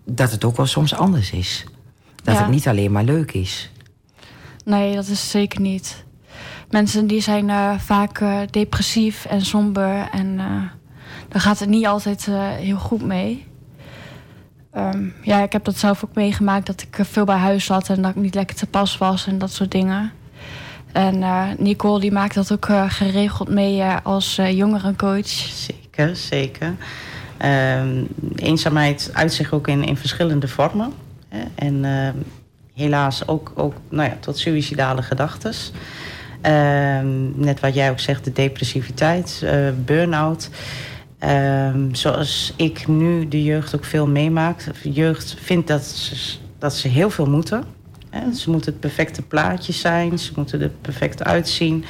[0.05, 1.65] dat het ook wel soms anders is.
[2.23, 2.41] Dat Ja.
[2.41, 3.71] het niet alleen maar leuk is.
[4.65, 6.03] Nee, dat is zeker niet.
[6.69, 10.07] Mensen die zijn eh, vaak eh, depressief en somber.
[10.11, 10.45] En eh
[11.33, 13.45] daar gaat het niet altijd eh, heel goed mee.
[14.71, 16.65] Ehm, ja, ik heb dat zelf ook meegemaakt.
[16.65, 19.27] Dat ik eh, veel bij huis zat en dat ik niet lekker te pas was
[19.27, 20.11] en dat soort dingen.
[20.91, 25.27] En eh, Nicole die maakt dat ook geregeld mee als jongerencoach.
[25.27, 26.75] Zeker, zeker.
[27.37, 28.03] Ehm,
[28.35, 30.93] eenzaamheid uit zich ook in, in verschillende vormen.
[31.29, 31.43] Hè?
[31.55, 32.15] En ehm,
[32.73, 35.53] helaas ook, ook nou ja, tot suïcidale gedachten.
[37.35, 39.45] Net wat jij ook zegt, de depressiviteit,
[39.85, 40.49] burn-out.
[41.23, 44.69] Ehm, zoals ik nu de jeugd ook veel meemaakt.
[44.83, 47.63] De jeugd vindt dat ze, dat ze heel veel moeten.
[48.35, 50.19] Ze moeten het perfecte plaatje zijn.
[50.19, 51.85] Ze moeten er perfect uitzien.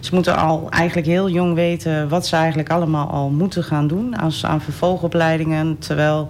[0.00, 4.16] Ze moeten al eigenlijk heel jong weten wat ze eigenlijk allemaal al moeten gaan doen
[4.16, 5.78] als aan vervolgopleidingen.
[5.78, 6.26] Terwijl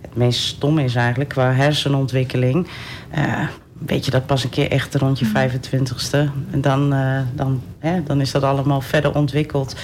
[0.00, 2.68] het meest stom is eigenlijk qua hersenontwikkeling.
[3.10, 3.48] eh,
[3.78, 6.30] weet je dat pas een keer echt rond je 25ste.
[6.50, 9.74] En dan, eh, dan, hè, dan is dat allemaal verder ontwikkeld.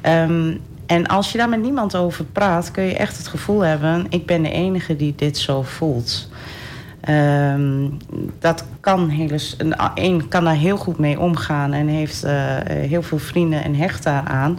[0.00, 0.52] Ehm,
[0.86, 4.26] en als je daar met niemand over praat, kun je echt het gevoel hebben: ik
[4.26, 6.28] ben de enige die dit zo voelt.
[7.00, 7.88] Ehm,
[8.38, 9.38] dat kan hele,
[9.94, 12.34] een, kan daar heel goed mee omgaan en heeft eh,
[12.66, 14.58] heel veel vrienden en hecht daaraan.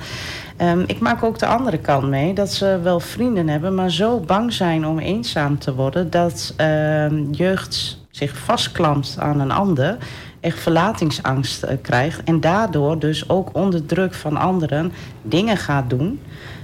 [0.57, 4.19] Ehm, ik maak ook de andere kant mee dat ze wel vrienden hebben, maar zo
[4.19, 9.97] bang zijn om eenzaam te worden dat ehm, jeugd zich vastklampt aan een ander,
[10.45, 14.91] echt verlatingsangst eh, krijgt en daardoor dus ook onder druk van anderen
[15.21, 16.19] dingen gaat doen.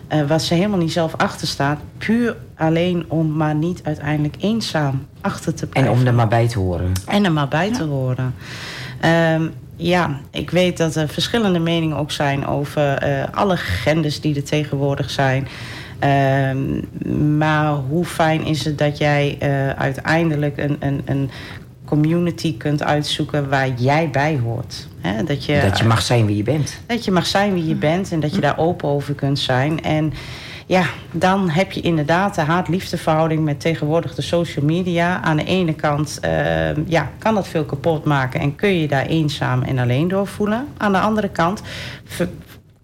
[0.08, 5.06] eh, wat ze helemaal niet zelf achter staat, puur alleen om maar niet uiteindelijk eenzaam
[5.22, 5.94] achter te En blijven.
[5.94, 6.92] om er maar bij te horen.
[7.06, 8.36] En er maar bij te horen.
[9.02, 14.36] Ehm, ja, ik weet dat er verschillende meningen ook zijn over eh, alle genders die
[14.36, 15.48] er tegenwoordig zijn.
[16.00, 16.58] Ehm,
[17.38, 21.30] maar hoe fijn is het dat jij eh, uiteindelijk een, een, een
[21.92, 24.88] community kunt uitzoeken waar jij bij hoort?
[25.26, 26.80] Dat, je, Dat je mag zijn wie je bent.
[26.86, 29.84] dat je mag zijn wie je bent en dat je daar open over kunt zijn.
[29.84, 30.14] En
[30.66, 35.22] ja, dan heb je inderdaad de haat-liefdeverhouding met tegenwoordig de social media.
[35.22, 39.06] Aan de ene kant eh, ja, kan dat veel kapot maken en kun je daar
[39.06, 40.68] eenzaam en alleen door voelen.
[40.78, 41.62] Aan de andere kant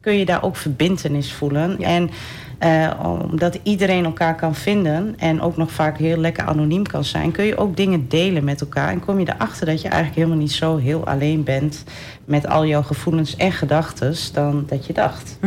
[0.01, 1.81] kun je daar ook verbintenis voelen.
[1.81, 2.09] En
[2.57, 2.91] eh,
[3.31, 7.45] omdat iedereen elkaar kan vinden en ook nog vaak heel lekker anoniem kan zijn, kun
[7.45, 8.89] je ook dingen delen met elkaar.
[8.89, 11.83] En kom je erachter dat je eigenlijk helemaal niet zo heel alleen bent
[12.25, 15.39] met al jouw gevoelens en gedachten dan dat je dacht.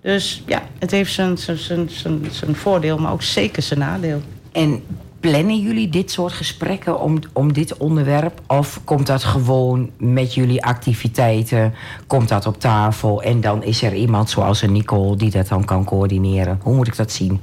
[0.00, 4.20] Dus ja, het heeft zijn, zijn, zijn, zijn, zijn voordeel, maar ook zeker zijn nadeel.
[4.52, 4.82] En
[5.30, 8.40] plannen jullie dit soort gesprekken om, om dit onderwerp?
[8.46, 11.74] Of komt dat gewoon met jullie activiteiten?
[12.06, 15.64] Komt dat op tafel en dan is er iemand zoals een Nicole die dat dan
[15.64, 16.60] kan coördineren?
[16.62, 17.40] Hoe moet ik dat zien?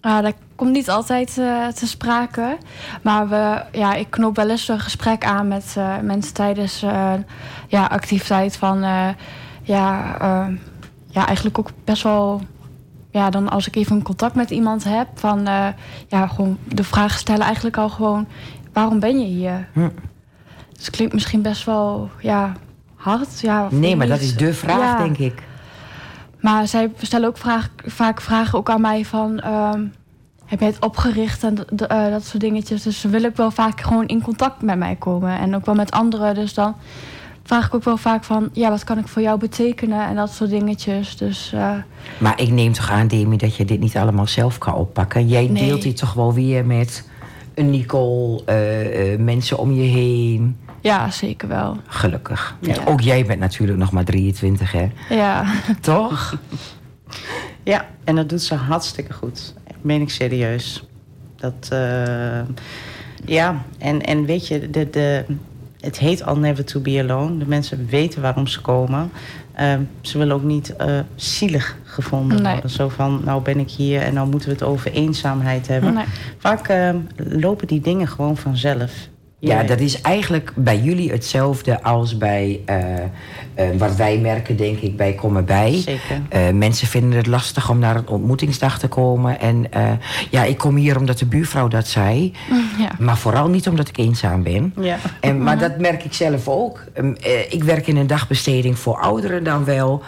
[0.00, 2.58] Ah, dat komt niet altijd eh, te sprake.
[3.02, 7.12] Maar we, ja, ik knoop wel eens een gesprek aan met eh, mensen tijdens eh
[7.68, 8.80] ja, activiteit van...
[9.62, 10.46] ja, eh,
[11.08, 12.40] ja, eigenlijk ook best wel...
[13.16, 15.08] Ja, dan als ik even een contact met iemand heb...
[15.14, 15.66] van eh,
[16.08, 18.26] ja, gewoon de vraag stellen eigenlijk al gewoon...
[18.72, 19.68] waarom ben je hier?
[19.72, 19.88] Hm.
[20.72, 22.52] Dus het klinkt misschien best wel ja,
[22.94, 23.40] hard.
[23.40, 24.98] Ja, Nee, maar dat is de vraag, Ja.
[24.98, 25.42] denk ik.
[26.40, 29.40] Maar zij stellen ook vraag, vaak vragen ook aan mij van...
[29.40, 29.84] ehm,
[30.44, 32.82] heb jij het opgericht en eh, dat soort dingetjes.
[32.82, 35.38] Dus ze willen ook wel vaak gewoon in contact met mij komen.
[35.38, 36.34] En ook wel met anderen.
[36.34, 36.76] Dus dan
[37.46, 38.48] vraag ik ook wel vaak van...
[38.52, 40.06] ja, wat kan ik voor jou betekenen?
[40.06, 41.16] En dat soort dingetjes.
[41.16, 41.72] Dus eh,
[42.18, 45.28] Maar ik neem toch aan, Demi, dat je dit niet allemaal zelf kan oppakken.
[45.28, 45.66] Jij Nee.
[45.68, 47.08] deelt dit toch wel weer met
[47.54, 50.56] een Nicole, eh, eh, mensen om je heen.
[50.80, 51.76] ja, zeker wel.
[51.86, 52.56] Gelukkig.
[52.60, 52.74] Ja.
[52.84, 54.88] Ook jij bent natuurlijk nog maar 23, hè?
[55.10, 55.44] Ja,
[55.80, 56.34] Toch?
[57.62, 59.54] Ja, en dat doet ze hartstikke goed.
[59.80, 60.84] Meen ik serieus.
[61.36, 62.40] Dat, eh,
[63.24, 65.24] ja, en, en weet je, de, de,
[65.86, 67.38] het heet al Never to be alone.
[67.38, 69.10] De mensen weten waarom ze komen.
[69.54, 72.52] Ehm, ze willen ook niet eh, zielig gevonden Nee.
[72.52, 72.70] worden.
[72.70, 75.94] Zo van, nou ben ik hier en nou moeten we het over eenzaamheid hebben.
[75.94, 76.04] nee.
[76.38, 78.92] Vaak ehm, lopen die dingen gewoon vanzelf.
[79.46, 82.94] Ja, dat is eigenlijk bij jullie hetzelfde als bij eh,
[83.54, 85.72] eh, wat wij merken, denk ik, bij Kom erbij.
[85.84, 86.20] Zeker.
[86.28, 89.40] Eh, mensen vinden het lastig om naar een ontmoetingsdag te komen.
[89.40, 89.64] En
[90.30, 92.32] ja, ik kom hier omdat de buurvrouw dat zei.
[92.78, 92.90] Ja.
[92.98, 94.74] Maar vooral niet omdat ik eenzaam ben.
[94.80, 94.98] Ja.
[95.20, 96.84] En, maar dat merk ik zelf ook.
[96.92, 100.02] Ehm, eh, ik werk in een dagbesteding voor ouderen dan wel.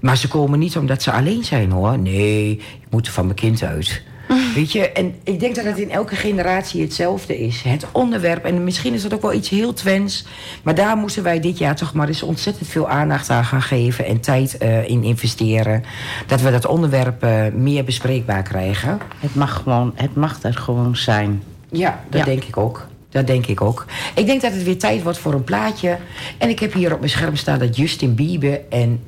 [0.00, 1.98] Maar ze komen niet omdat ze alleen zijn hoor.
[1.98, 4.02] Nee, ik moet er van mijn kind uit.
[4.54, 7.62] Weet je, en ik denk dat het in elke generatie hetzelfde is.
[7.62, 10.24] Het onderwerp, en misschien is dat ook wel iets heel twens.
[10.62, 14.06] Maar daar moeten wij dit jaar toch maar eens ontzettend veel aandacht aan gaan geven.
[14.06, 15.82] En tijd eh, in investeren.
[16.26, 18.98] Dat we dat onderwerp eh, meer bespreekbaar krijgen.
[19.18, 21.42] Het mag gewoon, het mag er gewoon zijn.
[21.70, 22.26] Ja, dat Ja.
[22.26, 22.86] denk ik ook.
[23.08, 23.86] Dat denk ik ook.
[24.14, 25.96] Ik denk dat het weer tijd wordt voor een plaatje.
[26.38, 29.00] En ik heb hier op mijn scherm staan dat Justin Bieber en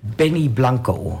[0.00, 1.20] Benny Blanco.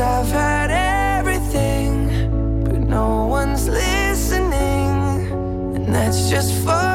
[0.00, 5.26] I've had everything, but no one's listening.
[5.74, 6.87] And that's just fucking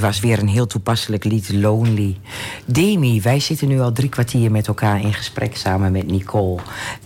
[0.00, 2.16] Was weer een heel toepasselijk lied, Lonely.
[2.64, 6.58] Demi, wij zitten nu al drie kwartier met elkaar in gesprek samen met Nicole.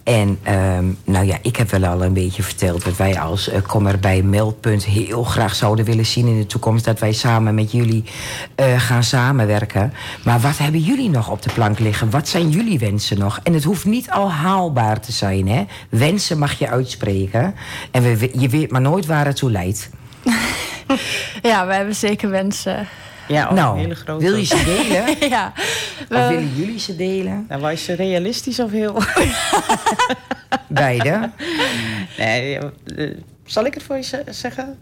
[0.02, 3.54] En ehm, nou ja, ik heb wel al een beetje verteld dat wij als uh,
[3.66, 7.72] Kom erbij Meldpunt heel graag zouden willen zien in de toekomst dat wij samen met
[7.72, 8.04] jullie
[8.54, 9.92] eh, gaan samenwerken.
[10.24, 12.10] Maar wat hebben jullie nog op de plank liggen?
[12.10, 13.40] Wat zijn jullie wensen nog?
[13.42, 15.64] En het hoeft niet al haalbaar te zijn, hè?
[15.88, 17.54] Wensen mag je uitspreken.
[17.90, 19.90] En we, je weet maar nooit waar het toe leidt.
[21.50, 22.86] ja, we hebben zeker wensen.
[23.28, 24.24] Ja, ook nou, een hele grote.
[24.24, 25.28] wil je ze delen?
[25.30, 25.52] ja.
[25.56, 27.44] Of we- willen jullie ze delen?
[27.48, 29.02] Nou, was je realistisch of heel...
[30.68, 31.30] Beide.
[32.18, 32.58] nee,
[32.96, 34.78] eh, zal ik het voor je ze- zeggen?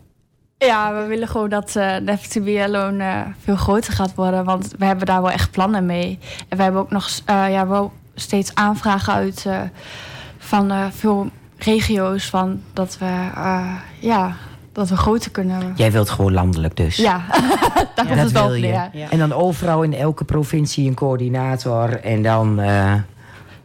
[0.58, 1.96] Ja, we willen gewoon dat eh
[2.30, 4.44] to Be Alone eh, veel groter gaat worden.
[4.44, 6.18] Want we hebben daar wel echt plannen mee.
[6.48, 9.60] En we hebben ook nog eh, ja, wel steeds aanvragen uit eh,
[10.38, 12.24] van eh, veel regio's.
[12.26, 14.36] Van dat we, eh, ja,
[14.72, 15.72] dat we groter kunnen.
[15.76, 16.96] Jij wilt gewoon landelijk dus.
[16.96, 17.24] Ja,
[17.94, 18.66] dat het wel je.
[18.66, 18.90] Ja.
[19.10, 22.00] En dan overal in elke provincie een coördinator.
[22.00, 22.94] En dan, eh,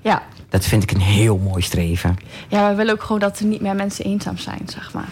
[0.02, 0.24] Ja.
[0.50, 2.16] dat vind ik een heel mooi streven.
[2.48, 5.08] ja, we willen ook gewoon dat er niet meer mensen eenzaam zijn, zeg maar.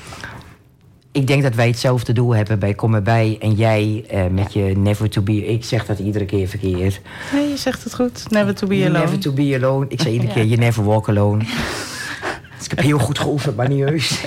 [1.12, 3.38] Ik denk dat wij hetzelfde doel hebben bij Kom erbij.
[3.42, 5.46] En jij eh, met je Never to Be...
[5.46, 7.02] Ik zeg dat iedere keer verkeerd.
[7.34, 8.30] Nee, je zegt het goed.
[8.30, 9.00] Never to be alone.
[9.00, 9.86] Never to be alone.
[9.90, 10.36] Ik zei iedere Ja.
[10.36, 11.44] keer, you never walk alone.
[12.58, 14.24] Dus ik heb heel goed geoefend, maar niet heus.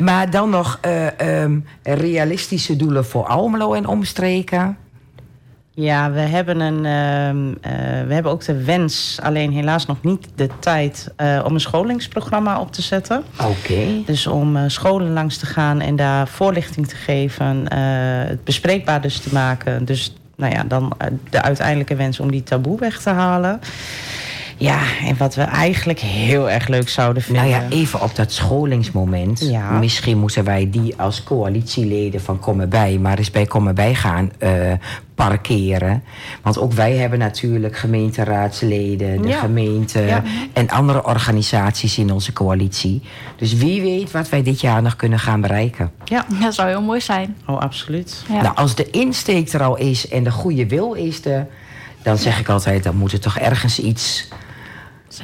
[0.00, 4.76] maar dan nog eh, ehm, realistische doelen voor Almelo en omstreken.
[5.70, 10.28] Ja, we hebben, een, ehm, eh, we hebben ook de wens, alleen helaas nog niet
[10.34, 13.24] de tijd eh, om een scholingsprogramma op te zetten.
[13.40, 14.02] Oké.
[14.06, 17.74] Dus om scholen langs te gaan en daar voorlichting te geven,
[18.28, 19.84] het bespreekbaar dus te maken.
[19.84, 20.92] Dus nou ja, dan
[21.30, 23.60] de uiteindelijke wens om die taboe weg te halen.
[24.64, 27.48] Ja, en wat we eigenlijk heel erg leuk zouden vinden.
[27.48, 29.40] Nou ja, even op dat scholingsmoment.
[29.40, 29.70] Ja.
[29.70, 34.30] Misschien moeten wij die als coalitieleden van Kom bij, maar eens bij Kom bij gaan
[34.38, 34.50] eh,
[35.14, 36.02] parkeren.
[36.42, 39.38] Want ook wij hebben natuurlijk gemeenteraadsleden, de Ja.
[39.38, 40.22] gemeente Ja.
[40.52, 43.02] en andere organisaties in onze coalitie.
[43.36, 45.90] Dus wie weet wat wij dit jaar nog kunnen gaan bereiken.
[46.04, 47.36] Ja, Dat zou heel mooi zijn.
[47.46, 48.24] oh absoluut.
[48.28, 48.42] Ja.
[48.42, 51.46] Nou, als de insteek er al is en de goede wil is er,
[52.02, 54.28] dan zeg ik altijd, dan moet er toch ergens iets,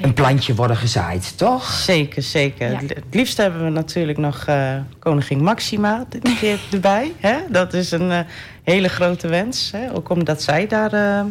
[0.01, 1.71] een plantje worden gezaaid, toch?
[1.73, 2.71] Zeker, zeker.
[2.71, 2.79] Ja.
[2.79, 7.13] Het liefst hebben we natuurlijk nog eh, koningin Maxima dit keer erbij.
[7.19, 7.37] Hè?
[7.49, 8.19] Dat is een eh,
[8.63, 9.71] hele grote wens.
[9.73, 9.95] Hè?
[9.95, 11.25] Ook omdat zij daar eh,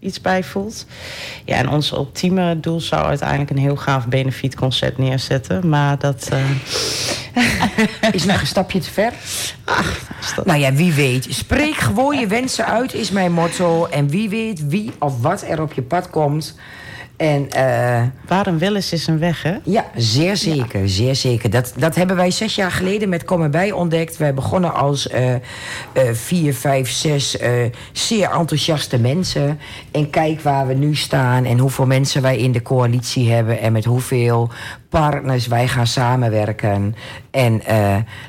[0.00, 0.86] iets bij voelt.
[1.44, 5.68] Ja, en ons ultieme doel zou uiteindelijk een heel gaaf benefietconcert neerzetten.
[5.68, 6.28] Maar dat...
[6.32, 6.50] eh,
[8.12, 9.12] Is nog een stapje te ver?
[10.20, 11.26] is dat- Nou ja, wie weet.
[11.30, 13.86] Spreek gewoon je wensen uit, is mijn motto.
[13.86, 16.58] En wie weet wie of wat er op je pad komt.
[17.16, 19.56] En eh, Waar een wil is, is een weg, hè?
[19.62, 21.50] ja, zeer zeker, zeer zeker.
[21.50, 24.16] Dat, dat hebben wij zes jaar geleden met Kom erbij ontdekt.
[24.16, 25.40] Wij begonnen als eh, eh,
[26.12, 27.38] vier, vijf, zes
[27.92, 29.58] zeer enthousiaste mensen.
[29.90, 33.60] En kijk waar we nu staan en hoeveel mensen wij in de coalitie hebben...
[33.60, 34.50] en met hoeveel
[34.88, 36.94] partners wij gaan samenwerken.
[37.30, 37.62] En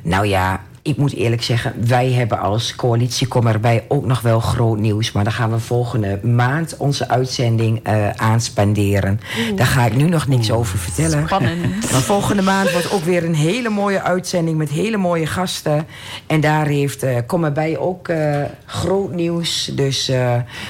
[0.04, 0.62] nou ja...
[0.88, 5.12] Ik moet eerlijk zeggen, wij hebben als coalitie Kom erbij ook nog wel groot nieuws.
[5.12, 9.20] Maar daar gaan we volgende maand onze uitzending aanspenderen.
[9.56, 11.26] Daar ga ik nu nog niks over vertellen.
[11.26, 11.92] Spannend.
[11.92, 15.88] Maar volgende maand wordt ook weer een hele mooie uitzending met hele mooie gasten.
[16.28, 19.72] En daar heeft eh Kom erbij ook eh, groot nieuws.
[19.74, 20.12] Dus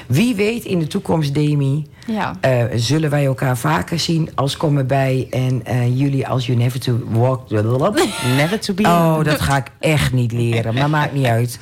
[0.08, 2.36] wie weet in de toekomst, Demi, Ja.
[2.42, 5.28] eh, zullen wij elkaar vaker zien als Kom erbij.
[5.30, 7.50] En eh, jullie als You Never to Walk.
[7.50, 8.84] Never to be.
[8.84, 11.60] Oh, dat ga ik echt niet leren, maar maakt niet uit.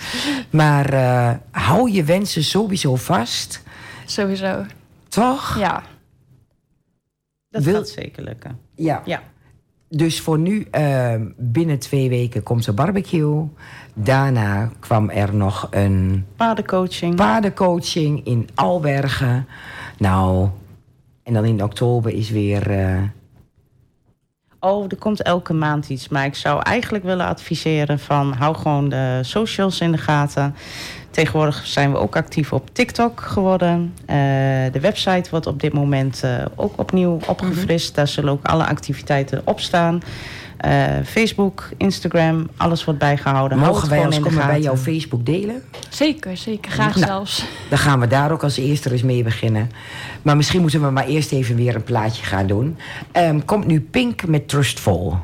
[0.49, 3.63] Maar eh, hou je wensen sowieso vast,
[4.05, 4.65] Sowieso.
[5.07, 5.55] toch?
[5.59, 5.83] Ja.
[7.49, 8.59] dat wil- gaat zeker lukken.
[8.75, 9.01] Ja.
[9.05, 9.21] Ja.
[9.89, 10.67] Dus voor nu,
[11.37, 13.43] binnen twee weken komt de barbecue.
[13.93, 17.15] Daarna kwam er nog een Paardencoaching.
[17.15, 19.47] paardencoaching in Albergen.
[19.97, 20.49] Nou,
[21.23, 22.71] en dan in oktober is weer...
[22.71, 23.01] eh,
[24.59, 26.09] Oh, er komt elke maand iets.
[26.09, 30.55] Maar ik zou eigenlijk willen adviseren van hou gewoon de socials in de gaten.
[31.09, 33.93] Tegenwoordig zijn we ook actief op TikTok geworden.
[34.05, 34.15] Eh,
[34.71, 37.95] de website wordt op dit moment eh, ook opnieuw opgefrist.
[37.95, 40.01] Daar zullen ook alle activiteiten op staan.
[40.65, 43.57] Eh, Facebook, Instagram, alles wordt bijgehouden.
[43.57, 45.63] Hou mogen het wij als komen bij jouw Facebook delen?
[45.89, 46.71] Zeker, zeker.
[46.71, 47.05] Graag Nou.
[47.05, 47.45] zelfs.
[47.69, 49.71] Dan gaan we daar ook als eerste eens mee beginnen.
[50.21, 52.77] Maar misschien moeten we maar eerst even weer een plaatje gaan doen.
[53.11, 55.19] Ehm, komt nu Pink met Trustful.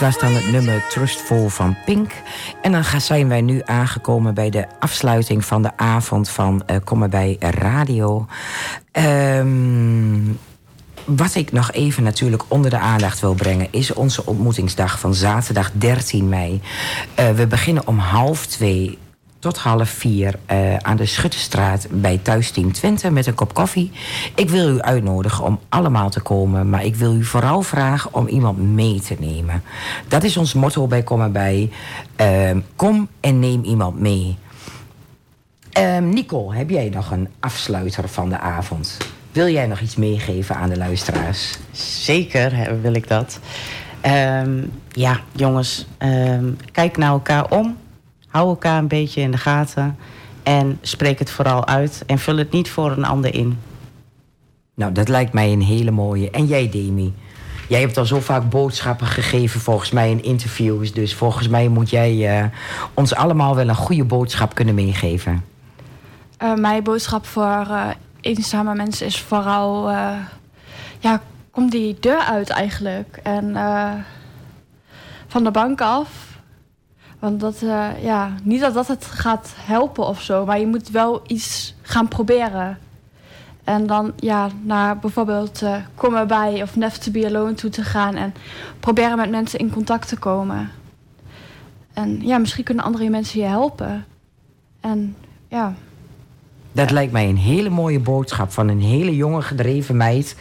[0.00, 2.12] Dit was dan het nummer Trustful van Pink.
[2.62, 7.08] En dan zijn wij nu aangekomen bij de afsluiting van de avond van uh, Kom
[7.08, 8.26] bij Radio.
[8.92, 10.38] Um,
[11.04, 13.68] wat ik nog even natuurlijk onder de aandacht wil brengen...
[13.70, 16.60] is onze ontmoetingsdag van zaterdag 13 mei.
[17.18, 18.98] Uh, we beginnen om half twee
[19.40, 23.90] tot half vier uh, aan de Schuttestraat bij Thuisteam Twente met een kop koffie.
[24.34, 28.26] Ik wil u uitnodigen om allemaal te komen, maar ik wil u vooral vragen om
[28.26, 29.62] iemand mee te nemen.
[30.08, 31.70] Dat is ons motto bij Kom erbij.
[32.20, 34.36] Uh, kom en neem iemand mee.
[35.78, 38.96] Uh, Nicole, heb jij nog een afsluiter van de avond?
[39.32, 41.58] Wil jij nog iets meegeven aan de luisteraars?
[41.70, 43.40] Zeker wil ik dat.
[44.06, 45.86] Um, ja, jongens,
[46.72, 47.76] kijk naar elkaar om.
[48.30, 49.98] Hou elkaar een beetje in de gaten.
[50.42, 52.02] En spreek het vooral uit.
[52.06, 53.58] En vul het niet voor een ander in.
[54.74, 56.30] Nou, dat lijkt mij een hele mooie.
[56.30, 57.14] En jij, Demi?
[57.68, 60.92] Jij hebt al zo vaak boodschappen gegeven, volgens mij in interviews.
[60.92, 62.46] Dus volgens mij moet jij uh,
[62.94, 65.44] ons allemaal wel een goede boodschap kunnen meegeven.
[66.42, 67.88] Uh, mijn boodschap voor uh,
[68.20, 69.90] eenzame mensen is vooral...
[70.98, 73.20] ja, kom die deur uit eigenlijk.
[73.22, 73.56] En
[75.26, 76.29] van de bank af
[77.20, 80.90] want dat, uh, ja, niet dat dat het gaat helpen of zo, maar je moet
[80.90, 82.78] wel iets gaan proberen.
[83.64, 87.84] En dan ja, naar bijvoorbeeld uh, Kom erbij of Never to be alone toe te
[87.84, 88.34] gaan en
[88.80, 90.70] proberen met mensen in contact te komen.
[91.92, 94.04] En ja, misschien kunnen andere mensen je helpen.
[94.80, 95.16] En
[95.48, 95.74] ja.
[96.72, 100.36] Dat lijkt mij een hele mooie boodschap van een hele jonge gedreven meid.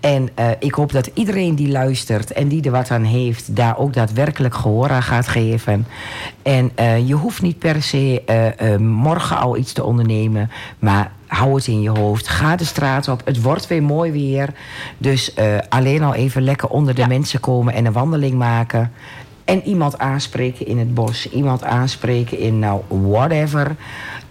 [0.00, 3.78] En uh, ik hoop dat iedereen die luistert en die er wat aan heeft, daar
[3.78, 5.86] ook daadwerkelijk gehoor aan gaat geven.
[6.42, 8.22] En uh, je hoeft niet per se
[8.60, 12.28] uh, morgen al iets te ondernemen, maar hou het in je hoofd.
[12.28, 13.22] Ga de straat op.
[13.24, 14.48] Het wordt weer mooi weer.
[14.98, 15.34] Dus
[15.68, 17.06] alleen al even lekker onder de ja.
[17.06, 18.92] mensen komen en een wandeling maken.
[19.44, 21.30] En iemand aanspreken in het bos.
[21.30, 23.76] Iemand aanspreken in nou whatever.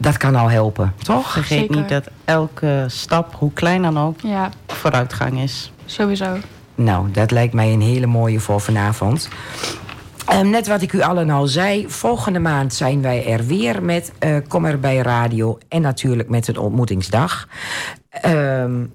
[0.06, 1.32] Dat kan al helpen, toch?
[1.32, 1.76] Vergeet Zeker.
[1.76, 4.50] niet dat elke stap, hoe klein dan ook, ja.
[4.68, 5.72] vooruitgang is.
[5.86, 6.38] Sowieso.
[6.76, 9.30] Nou, dat lijkt mij een hele mooie voor vanavond.
[10.34, 14.12] Um, net wat ik u allen al zei, volgende maand zijn wij er weer met
[14.20, 17.48] uh, Kom er bij Radio en natuurlijk met een ontmoetingsdag.
[18.26, 18.94] Um,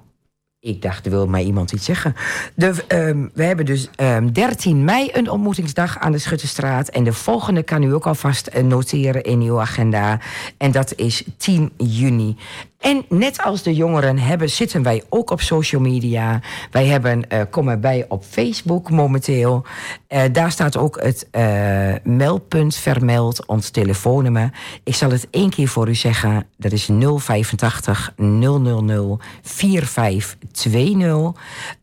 [0.61, 2.15] ik dacht, wil mij iemand iets zeggen.
[2.55, 6.89] De, um, we hebben dus um, 13 mei een ontmoetingsdag aan de Schutterstraat.
[6.89, 10.21] En de volgende kan u ook alvast noteren in uw agenda.
[10.57, 12.37] En dat is 10 juni.
[12.81, 16.41] En net als de jongeren hebben, zitten wij ook op social media.
[16.71, 19.65] Wij hebben uh, Kom erbij op Facebook momenteel.
[20.09, 24.53] Uh, daar staat ook het uh, meldpunt vermeld, ons telefoonnummer.
[24.85, 26.47] Ik zal het één keer voor u zeggen.
[26.57, 30.50] Dat is 085 000 4520.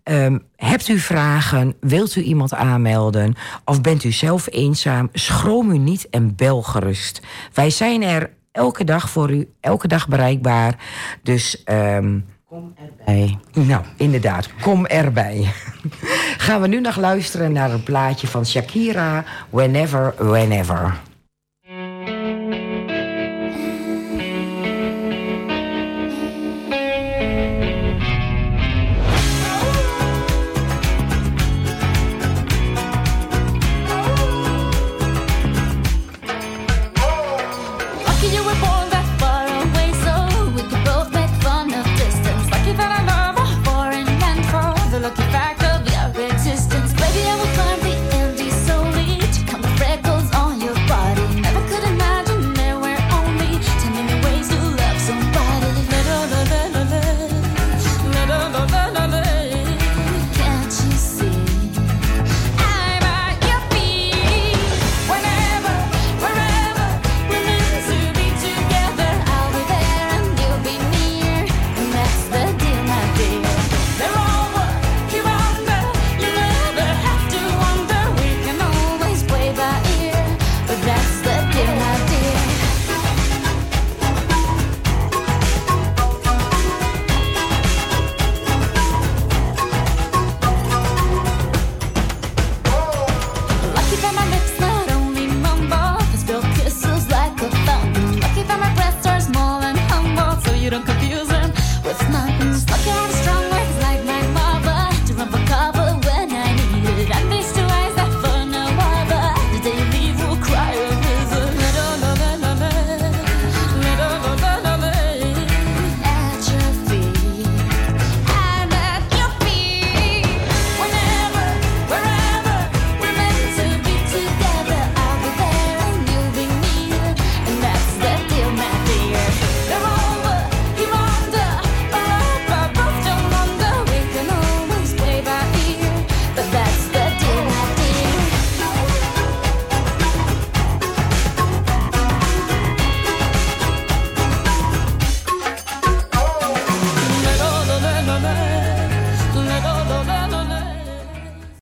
[0.03, 1.75] Um, hebt u vragen?
[1.79, 3.35] Wilt u iemand aanmelden?
[3.65, 5.09] Of bent u zelf eenzaam?
[5.13, 7.21] Schroom u niet en bel gerust.
[7.53, 10.75] Wij zijn er elke dag voor u, elke dag bereikbaar.
[11.23, 13.39] Dus um, kom erbij.
[13.53, 15.51] Nou, inderdaad, kom erbij.
[16.45, 20.99] Gaan we nu nog luisteren naar een plaatje van Shakira, Whenever, Whenever.